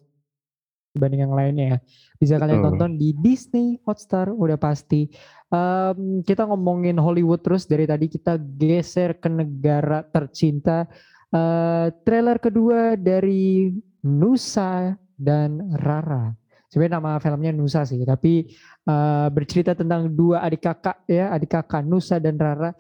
dibanding 0.95 1.23
yang 1.27 1.35
lainnya 1.35 1.67
ya. 1.77 1.79
Bisa 2.19 2.35
kalian 2.37 2.61
Betul. 2.61 2.69
tonton 2.75 2.93
di 2.99 3.09
Disney 3.17 3.79
Hotstar 3.87 4.31
udah 4.35 4.59
pasti. 4.59 5.09
Um, 5.51 6.23
kita 6.23 6.47
ngomongin 6.47 6.99
Hollywood 6.99 7.43
terus 7.43 7.67
dari 7.67 7.87
tadi 7.87 8.07
kita 8.11 8.39
geser 8.39 9.19
ke 9.19 9.31
negara 9.31 10.03
tercinta. 10.07 10.87
Uh, 11.31 11.95
trailer 12.03 12.43
kedua 12.43 12.99
dari 12.99 13.71
Nusa 14.03 14.99
dan 15.15 15.63
Rara. 15.79 16.35
Sebenarnya 16.71 17.03
nama 17.03 17.19
filmnya 17.19 17.51
Nusa 17.51 17.83
sih, 17.83 17.99
tapi 18.07 18.47
uh, 18.87 19.27
bercerita 19.31 19.75
tentang 19.75 20.07
dua 20.11 20.43
adik 20.47 20.63
kakak 20.71 21.03
ya, 21.11 21.35
adik 21.35 21.51
kakak 21.51 21.83
Nusa 21.83 22.23
dan 22.23 22.39
Rara. 22.39 22.71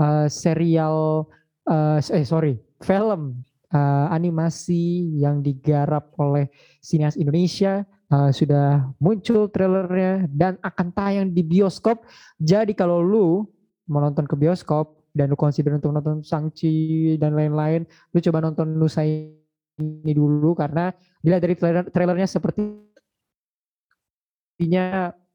Uh, 0.00 0.30
serial, 0.32 1.28
uh, 1.68 2.00
eh 2.00 2.24
sorry, 2.24 2.56
film 2.80 3.44
uh, 3.74 4.06
animasi 4.10 5.14
yang 5.18 5.42
digarap 5.42 6.10
oleh 6.18 6.50
sinias 6.82 7.16
Indonesia 7.16 7.86
uh, 8.10 8.30
sudah 8.34 8.90
muncul 8.98 9.48
trailernya 9.48 10.26
dan 10.30 10.58
akan 10.60 10.88
tayang 10.94 11.30
di 11.30 11.42
bioskop. 11.46 12.02
Jadi 12.38 12.74
kalau 12.74 13.00
lu 13.02 13.46
mau 13.90 14.02
nonton 14.02 14.26
ke 14.26 14.34
bioskop 14.38 15.02
dan 15.10 15.30
lu 15.30 15.36
consider 15.38 15.74
untuk 15.74 15.90
nonton 15.90 16.22
Sangchi 16.22 17.16
dan 17.18 17.34
lain-lain, 17.34 17.82
lu 18.14 18.18
coba 18.22 18.38
nonton 18.42 18.78
Nusa 18.78 19.02
ini 19.02 20.12
dulu 20.12 20.54
karena 20.54 20.92
dilihat 21.24 21.42
dari 21.42 21.54
trailer 21.56 21.84
trailernya 21.88 22.28
sepertinya 22.28 22.86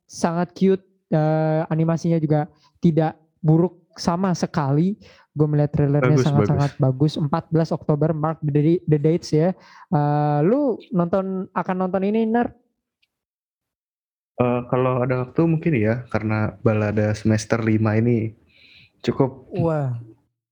sangat 0.05 0.53
cute, 0.53 0.85
uh, 1.11 1.65
animasinya 1.67 2.21
juga 2.21 2.45
tidak 2.77 3.17
buruk 3.41 3.84
sama 3.97 4.31
sekali. 4.37 4.99
Gue 5.35 5.47
melihat 5.51 5.75
trailernya 5.75 6.15
Bagus, 6.15 6.25
sangat-sangat 6.27 6.71
bagus. 6.79 7.13
14 7.19 7.75
Oktober 7.75 8.15
mark 8.15 8.39
the, 8.39 8.79
the 8.87 8.99
dates 8.99 9.35
ya. 9.35 9.51
Uh, 9.91 10.39
lu 10.45 10.79
nonton 10.95 11.51
akan 11.51 11.75
nonton 11.75 12.07
ini 12.07 12.23
Nar? 12.23 12.55
Eh, 14.35 14.61
kalau 14.67 14.99
ada 14.99 15.23
waktu 15.23 15.47
mungkin 15.47 15.73
ya 15.79 16.03
karena 16.11 16.59
balada 16.59 17.15
semester 17.15 17.63
5 17.63 17.71
ini 18.03 18.35
cukup 18.99 19.47
Wah, 19.55 19.95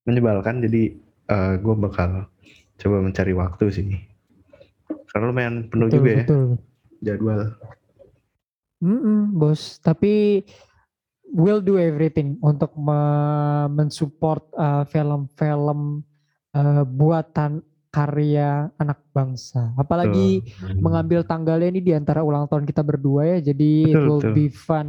menyebalkan 0.07 0.63
jadi 0.63 0.95
eh, 1.27 1.53
gue 1.59 1.75
bakal 1.75 2.31
coba 2.79 2.97
mencari 3.03 3.35
waktu 3.35 3.65
sih 3.75 3.87
karena 5.11 5.25
lumayan 5.29 5.67
penuh 5.67 5.91
betul 5.91 5.97
juga 5.99 6.09
ya 6.15 6.23
betul. 6.23 6.45
jadwal 7.03 7.41
Mm-mm, 8.83 9.31
bos, 9.39 9.79
tapi 9.79 10.43
we'll 11.33 11.65
do 11.65 11.81
everything 11.81 12.37
untuk 12.45 12.77
me- 12.77 13.67
mensupport 13.73 14.45
uh, 14.53 14.85
film-film 14.85 16.05
uh, 16.53 16.85
buatan 16.85 17.65
karya 17.93 18.73
anak 18.81 19.05
bangsa. 19.13 19.73
Apalagi 19.77 20.41
Tuh. 20.41 20.81
mengambil 20.81 21.21
tanggalnya 21.21 21.69
ini 21.69 21.81
di 21.81 21.93
antara 21.93 22.25
ulang 22.25 22.49
tahun 22.49 22.65
kita 22.65 22.81
berdua 22.81 23.37
ya. 23.37 23.53
Jadi 23.53 23.89
it 23.89 23.93
Betul, 23.93 24.05
will 24.09 24.21
betul. 24.21 24.33
be 24.33 24.45
fun 24.49 24.87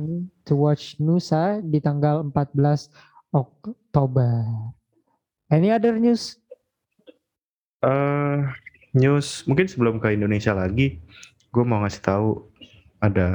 to 0.48 0.56
watch 0.56 0.96
Nusa 1.00 1.60
di 1.60 1.80
tanggal 1.84 2.24
14 2.32 2.88
Oktober. 3.32 4.32
Any 5.52 5.68
other 5.68 6.00
news? 6.00 6.40
Eh, 7.84 8.38
news 8.96 9.44
mungkin 9.44 9.68
sebelum 9.68 10.00
ke 10.00 10.16
Indonesia 10.16 10.56
lagi, 10.56 11.04
gue 11.52 11.64
mau 11.68 11.84
ngasih 11.84 12.00
tahu 12.00 12.48
ada 13.04 13.28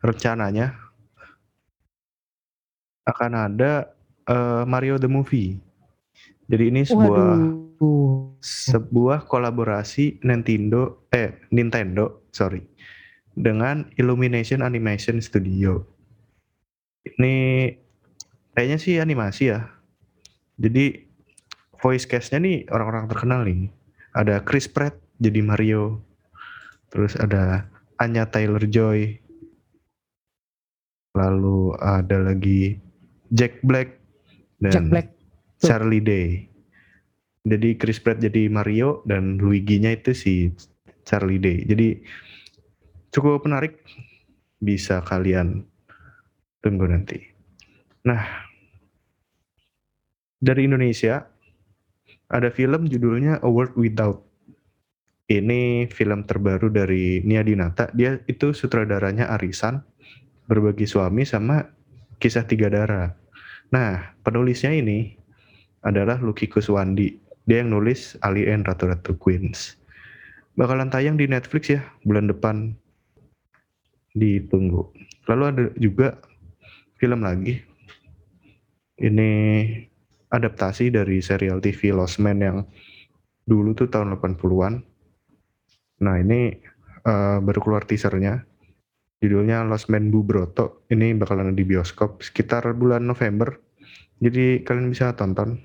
rencananya 0.00 0.85
akan 3.06 3.32
ada 3.32 3.90
uh, 4.26 4.62
Mario 4.66 4.98
the 4.98 5.08
Movie. 5.10 5.58
Jadi 6.46 6.70
ini 6.70 6.82
sebuah 6.86 7.42
Waduh. 7.42 8.38
sebuah 8.40 9.26
kolaborasi 9.26 10.22
Nintendo 10.22 11.02
eh 11.10 11.34
Nintendo 11.50 12.22
sorry 12.30 12.62
dengan 13.36 13.90
Illumination 14.00 14.62
Animation 14.62 15.18
Studio. 15.20 15.82
Ini 17.06 17.68
kayaknya 18.56 18.78
sih 18.80 18.94
animasi 18.98 19.52
ya. 19.52 19.68
Jadi 20.56 21.04
voice 21.82 22.08
cast-nya 22.08 22.40
nih 22.40 22.58
orang-orang 22.72 23.06
terkenal 23.12 23.40
nih. 23.44 23.68
Ada 24.16 24.40
Chris 24.40 24.66
Pratt 24.66 24.96
jadi 25.20 25.44
Mario. 25.44 26.00
Terus 26.88 27.12
ada 27.20 27.68
Anya 28.00 28.24
Taylor-Joy. 28.24 29.20
Lalu 31.12 31.60
ada 31.80 32.16
lagi 32.32 32.85
Jack 33.32 33.62
Black 33.62 33.98
dan 34.62 34.72
Jack 34.72 34.86
Black. 34.90 35.06
Tuh. 35.56 35.66
Charlie 35.72 36.04
Day. 36.04 36.28
Jadi 37.46 37.78
Chris 37.78 38.02
Pratt 38.02 38.18
jadi 38.18 38.50
Mario 38.50 39.06
dan 39.06 39.38
Luigi-nya 39.38 39.94
itu 39.94 40.12
si 40.12 40.50
Charlie 41.06 41.38
Day. 41.38 41.62
Jadi 41.64 42.02
cukup 43.14 43.46
menarik. 43.46 43.78
Bisa 44.56 45.04
kalian 45.04 45.68
tunggu 46.64 46.88
nanti. 46.88 47.20
Nah, 48.08 48.24
dari 50.40 50.64
Indonesia 50.64 51.28
ada 52.32 52.48
film 52.50 52.88
judulnya 52.88 53.44
A 53.44 53.48
World 53.52 53.76
Without. 53.76 54.24
Ini 55.26 55.90
film 55.90 56.24
terbaru 56.24 56.70
dari 56.72 57.20
Nia 57.26 57.42
Dinata. 57.42 57.90
Dia 57.92 58.16
itu 58.30 58.54
sutradaranya 58.54 59.28
Arisan, 59.34 59.82
berbagi 60.46 60.86
suami 60.86 61.26
sama 61.26 61.75
kisah 62.18 62.48
tiga 62.48 62.72
darah. 62.72 63.14
Nah, 63.72 64.14
penulisnya 64.22 64.72
ini 64.72 65.16
adalah 65.82 66.18
Lucky 66.22 66.46
Kuswandi. 66.50 67.18
Dia 67.46 67.62
yang 67.62 67.74
nulis 67.74 68.18
Alien 68.26 68.66
Ratu 68.66 68.90
Ratu 68.90 69.14
Queens. 69.14 69.78
Bakalan 70.58 70.90
tayang 70.90 71.20
di 71.20 71.28
Netflix 71.30 71.70
ya 71.70 71.84
bulan 72.02 72.26
depan. 72.26 72.74
Ditunggu. 74.16 74.90
Lalu 75.28 75.42
ada 75.44 75.64
juga 75.76 76.16
film 76.96 77.22
lagi. 77.22 77.60
Ini 78.96 79.30
adaptasi 80.32 80.88
dari 80.88 81.20
serial 81.20 81.60
TV 81.60 81.92
Lost 81.92 82.18
Man 82.18 82.40
yang 82.40 82.64
dulu 83.44 83.76
tuh 83.76 83.92
tahun 83.92 84.16
80-an. 84.16 84.74
Nah, 86.02 86.16
ini 86.18 86.56
uh, 87.04 87.38
baru 87.44 87.60
keluar 87.62 87.84
teasernya. 87.84 88.42
Judulnya 89.24 89.64
Lost 89.64 89.88
Man 89.88 90.12
Bu 90.12 90.20
Broto. 90.20 90.84
Ini 90.92 91.16
bakalan 91.16 91.56
di 91.56 91.64
bioskop 91.64 92.20
sekitar 92.20 92.68
bulan 92.76 93.08
November. 93.08 93.56
Jadi 94.20 94.60
kalian 94.64 94.92
bisa 94.92 95.16
tonton. 95.16 95.56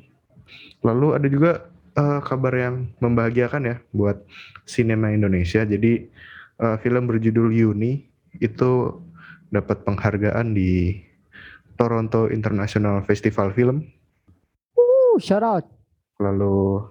Lalu 0.84 1.08
ada 1.20 1.28
juga 1.28 1.72
uh, 2.00 2.20
kabar 2.24 2.54
yang 2.56 2.76
membahagiakan 3.04 3.64
ya 3.68 3.76
buat 3.92 4.24
sinema 4.64 5.12
Indonesia. 5.12 5.68
Jadi 5.68 6.08
uh, 6.64 6.80
film 6.80 7.08
berjudul 7.12 7.52
Yuni 7.52 8.08
itu 8.40 8.96
dapat 9.52 9.84
penghargaan 9.84 10.56
di 10.56 11.04
Toronto 11.76 12.32
International 12.32 13.04
Festival 13.04 13.52
Film. 13.52 13.84
Uh, 14.80 15.20
shout 15.20 15.44
out. 15.44 15.68
Lalu 16.24 16.88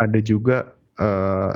ada 0.00 0.18
juga 0.24 0.72
uh, 0.98 1.54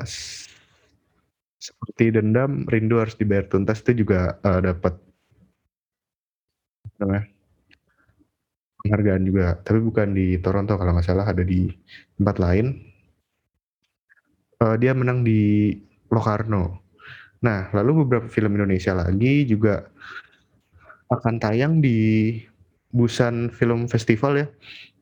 seperti 1.68 2.16
dendam, 2.16 2.64
rindu 2.64 2.96
harus 2.96 3.12
dibayar 3.20 3.44
tuntas 3.44 3.84
itu 3.84 4.00
juga 4.04 4.40
uh, 4.40 4.60
dapat 4.64 4.96
penghargaan 8.82 9.22
juga, 9.28 9.60
tapi 9.60 9.78
bukan 9.84 10.16
di 10.16 10.40
Toronto 10.40 10.74
kalau 10.80 10.96
nggak 10.96 11.06
salah, 11.06 11.28
ada 11.28 11.44
di 11.44 11.68
tempat 12.16 12.40
lain. 12.40 12.66
Uh, 14.58 14.74
dia 14.80 14.96
menang 14.96 15.22
di 15.22 15.70
Locarno. 16.10 16.82
Nah, 17.44 17.70
lalu 17.70 18.02
beberapa 18.02 18.26
film 18.26 18.58
Indonesia 18.58 18.96
lagi 18.96 19.46
juga 19.46 19.86
akan 21.14 21.38
tayang 21.38 21.78
di 21.78 22.34
Busan 22.90 23.52
Film 23.54 23.86
Festival 23.86 24.42
ya. 24.42 24.46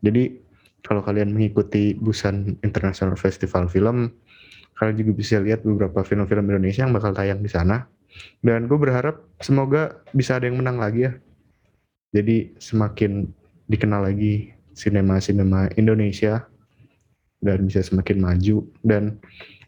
Jadi 0.04 0.36
kalau 0.84 1.00
kalian 1.00 1.32
mengikuti 1.32 1.96
Busan 1.96 2.60
International 2.60 3.16
Festival 3.16 3.70
Film, 3.72 4.12
kalian 4.76 4.96
juga 5.00 5.12
bisa 5.16 5.40
lihat 5.40 5.64
beberapa 5.64 6.04
film-film 6.04 6.52
Indonesia 6.52 6.84
yang 6.84 6.92
bakal 6.92 7.16
tayang 7.16 7.40
di 7.40 7.50
sana. 7.50 7.88
Dan 8.40 8.64
gue 8.64 8.78
berharap 8.80 9.24
semoga 9.40 10.00
bisa 10.16 10.40
ada 10.40 10.48
yang 10.48 10.60
menang 10.60 10.80
lagi 10.80 11.08
ya. 11.08 11.12
Jadi 12.16 12.56
semakin 12.56 13.28
dikenal 13.68 14.08
lagi 14.08 14.56
sinema-sinema 14.76 15.72
Indonesia 15.80 16.44
dan 17.40 17.64
bisa 17.68 17.80
semakin 17.84 18.20
maju 18.20 18.64
dan 18.84 19.16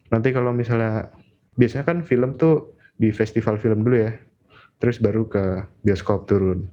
nanti 0.08 0.32
kalau 0.32 0.52
misalnya 0.52 1.12
biasanya 1.56 1.84
kan 1.84 1.98
film 2.04 2.36
tuh 2.36 2.76
di 2.96 3.12
festival 3.12 3.60
film 3.60 3.84
dulu 3.84 4.08
ya 4.08 4.12
terus 4.78 5.00
baru 5.02 5.26
ke 5.28 5.64
bioskop 5.84 6.28
turun 6.28 6.68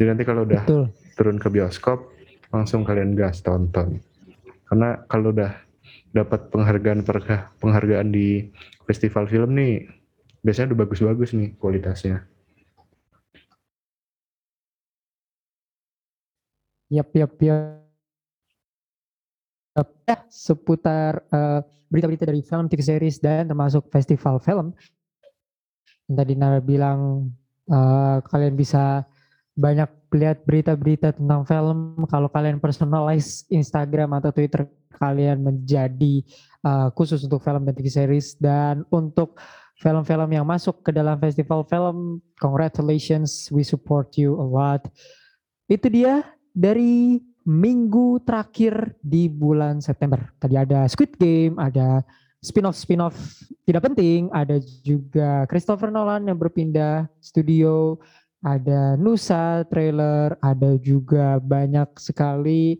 jadi 0.00 0.14
nanti 0.14 0.24
kalau 0.24 0.44
udah 0.48 0.64
Betul. 0.64 0.84
turun 1.18 1.36
ke 1.36 1.48
bioskop 1.52 2.12
langsung 2.48 2.82
kalian 2.82 3.12
gas 3.12 3.44
tonton 3.44 4.00
karena 4.68 5.04
kalau 5.08 5.32
udah 5.32 5.52
dapat 6.12 6.48
penghargaan 6.48 7.04
penghargaan 7.60 8.08
di 8.08 8.48
festival 8.88 9.28
film 9.28 9.54
nih 9.54 9.84
biasanya 10.40 10.72
udah 10.72 10.80
bagus-bagus 10.86 11.36
nih 11.36 11.52
kualitasnya 11.60 12.24
Yap, 16.88 17.12
yap, 17.12 17.36
yap. 17.44 17.84
Ya, 20.08 20.16
seputar 20.32 21.20
uh, 21.28 21.60
berita-berita 21.92 22.24
dari 22.24 22.40
film, 22.40 22.64
TV 22.64 22.80
series, 22.80 23.20
dan 23.20 23.44
termasuk 23.44 23.92
festival 23.92 24.40
film. 24.40 24.72
Tadi 26.08 26.32
Nara 26.32 26.64
bilang 26.64 27.28
uh, 27.68 28.24
kalian 28.24 28.56
bisa 28.56 29.04
banyak 29.58 29.90
lihat 30.14 30.46
berita-berita 30.46 31.18
tentang 31.18 31.42
film. 31.42 31.98
Kalau 32.06 32.30
kalian 32.30 32.62
personalize 32.62 33.42
Instagram 33.50 34.14
atau 34.14 34.30
Twitter 34.30 34.70
kalian 34.94 35.42
menjadi 35.42 36.22
uh, 36.62 36.94
khusus 36.94 37.26
untuk 37.26 37.42
film 37.42 37.66
dan 37.66 37.74
TV 37.74 37.90
series. 37.90 38.38
Dan 38.38 38.86
untuk 38.94 39.34
film-film 39.82 40.30
yang 40.30 40.46
masuk 40.46 40.86
ke 40.86 40.94
dalam 40.94 41.18
festival 41.18 41.66
film, 41.66 42.22
congratulations, 42.38 43.50
we 43.50 43.66
support 43.66 44.14
you 44.14 44.38
a 44.38 44.46
lot. 44.46 44.86
Itu 45.66 45.90
dia 45.90 46.22
dari 46.54 47.18
minggu 47.42 48.22
terakhir 48.22 48.94
di 49.02 49.26
bulan 49.26 49.82
September. 49.82 50.22
Tadi 50.38 50.54
ada 50.54 50.86
Squid 50.86 51.18
Game, 51.18 51.58
ada 51.58 52.06
spin-off 52.38 52.78
spin-off 52.78 53.16
tidak 53.66 53.90
penting, 53.90 54.30
ada 54.30 54.62
juga 54.86 55.42
Christopher 55.50 55.90
Nolan 55.90 56.30
yang 56.30 56.38
berpindah 56.38 57.10
studio, 57.18 57.98
ada 58.42 58.94
Nusa 58.94 59.66
trailer, 59.66 60.38
ada 60.38 60.78
juga 60.78 61.42
banyak 61.42 61.90
sekali 61.98 62.78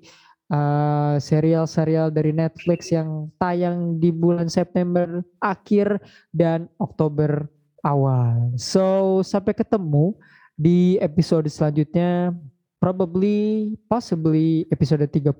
uh, 0.52 1.18
serial-serial 1.18 2.14
dari 2.14 2.30
Netflix 2.30 2.94
yang 2.94 3.32
tayang 3.36 3.98
di 3.98 4.14
bulan 4.14 4.46
September 4.46 5.22
akhir 5.42 5.98
dan 6.30 6.70
Oktober 6.78 7.46
awal. 7.82 8.54
So 8.58 9.18
sampai 9.26 9.54
ketemu 9.54 10.14
di 10.58 10.98
episode 10.98 11.46
selanjutnya 11.50 12.34
probably 12.82 13.74
possibly 13.90 14.66
episode 14.70 15.02
30 15.02 15.34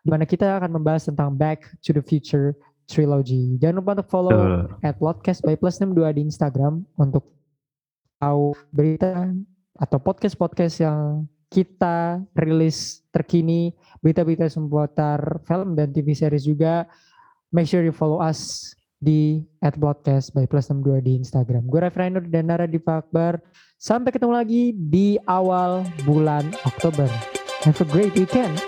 di 0.00 0.08
mana 0.08 0.24
kita 0.24 0.58
akan 0.58 0.80
membahas 0.80 1.06
tentang 1.12 1.36
Back 1.36 1.68
to 1.84 1.92
the 1.92 2.02
Future 2.02 2.56
Trilogy. 2.88 3.60
Jangan 3.60 3.84
lupa 3.84 3.90
untuk 4.00 4.08
follow 4.10 4.34
uh. 4.34 4.66
at 4.82 4.98
podcast 4.98 5.44
by 5.44 5.54
plus 5.54 5.78
62 5.78 6.16
di 6.18 6.22
Instagram 6.26 6.82
untuk 6.98 7.39
tahu 8.20 8.52
berita 8.68 9.32
atau 9.80 9.96
podcast-podcast 9.96 10.84
yang 10.84 11.24
kita 11.50 12.22
rilis 12.36 13.02
terkini, 13.10 13.74
berita-berita 14.04 14.46
seputar 14.46 15.42
film 15.48 15.74
dan 15.74 15.90
TV 15.90 16.14
series 16.14 16.46
juga. 16.46 16.86
Make 17.50 17.66
sure 17.66 17.82
you 17.82 17.90
follow 17.90 18.22
us 18.22 18.70
di 19.00 19.42
at 19.64 19.74
podcast 19.80 20.30
by 20.36 20.44
plus 20.44 20.68
62 20.68 21.02
di 21.02 21.12
Instagram. 21.24 21.66
Gue 21.66 21.80
Refrainer 21.82 22.22
dan 22.22 22.52
Nara 22.52 22.68
di 22.68 22.78
Akbar. 22.78 23.40
Sampai 23.80 24.12
ketemu 24.12 24.36
lagi 24.36 24.76
di 24.76 25.16
awal 25.24 25.88
bulan 26.04 26.52
Oktober. 26.68 27.08
Have 27.64 27.80
a 27.80 27.88
great 27.88 28.12
weekend. 28.14 28.60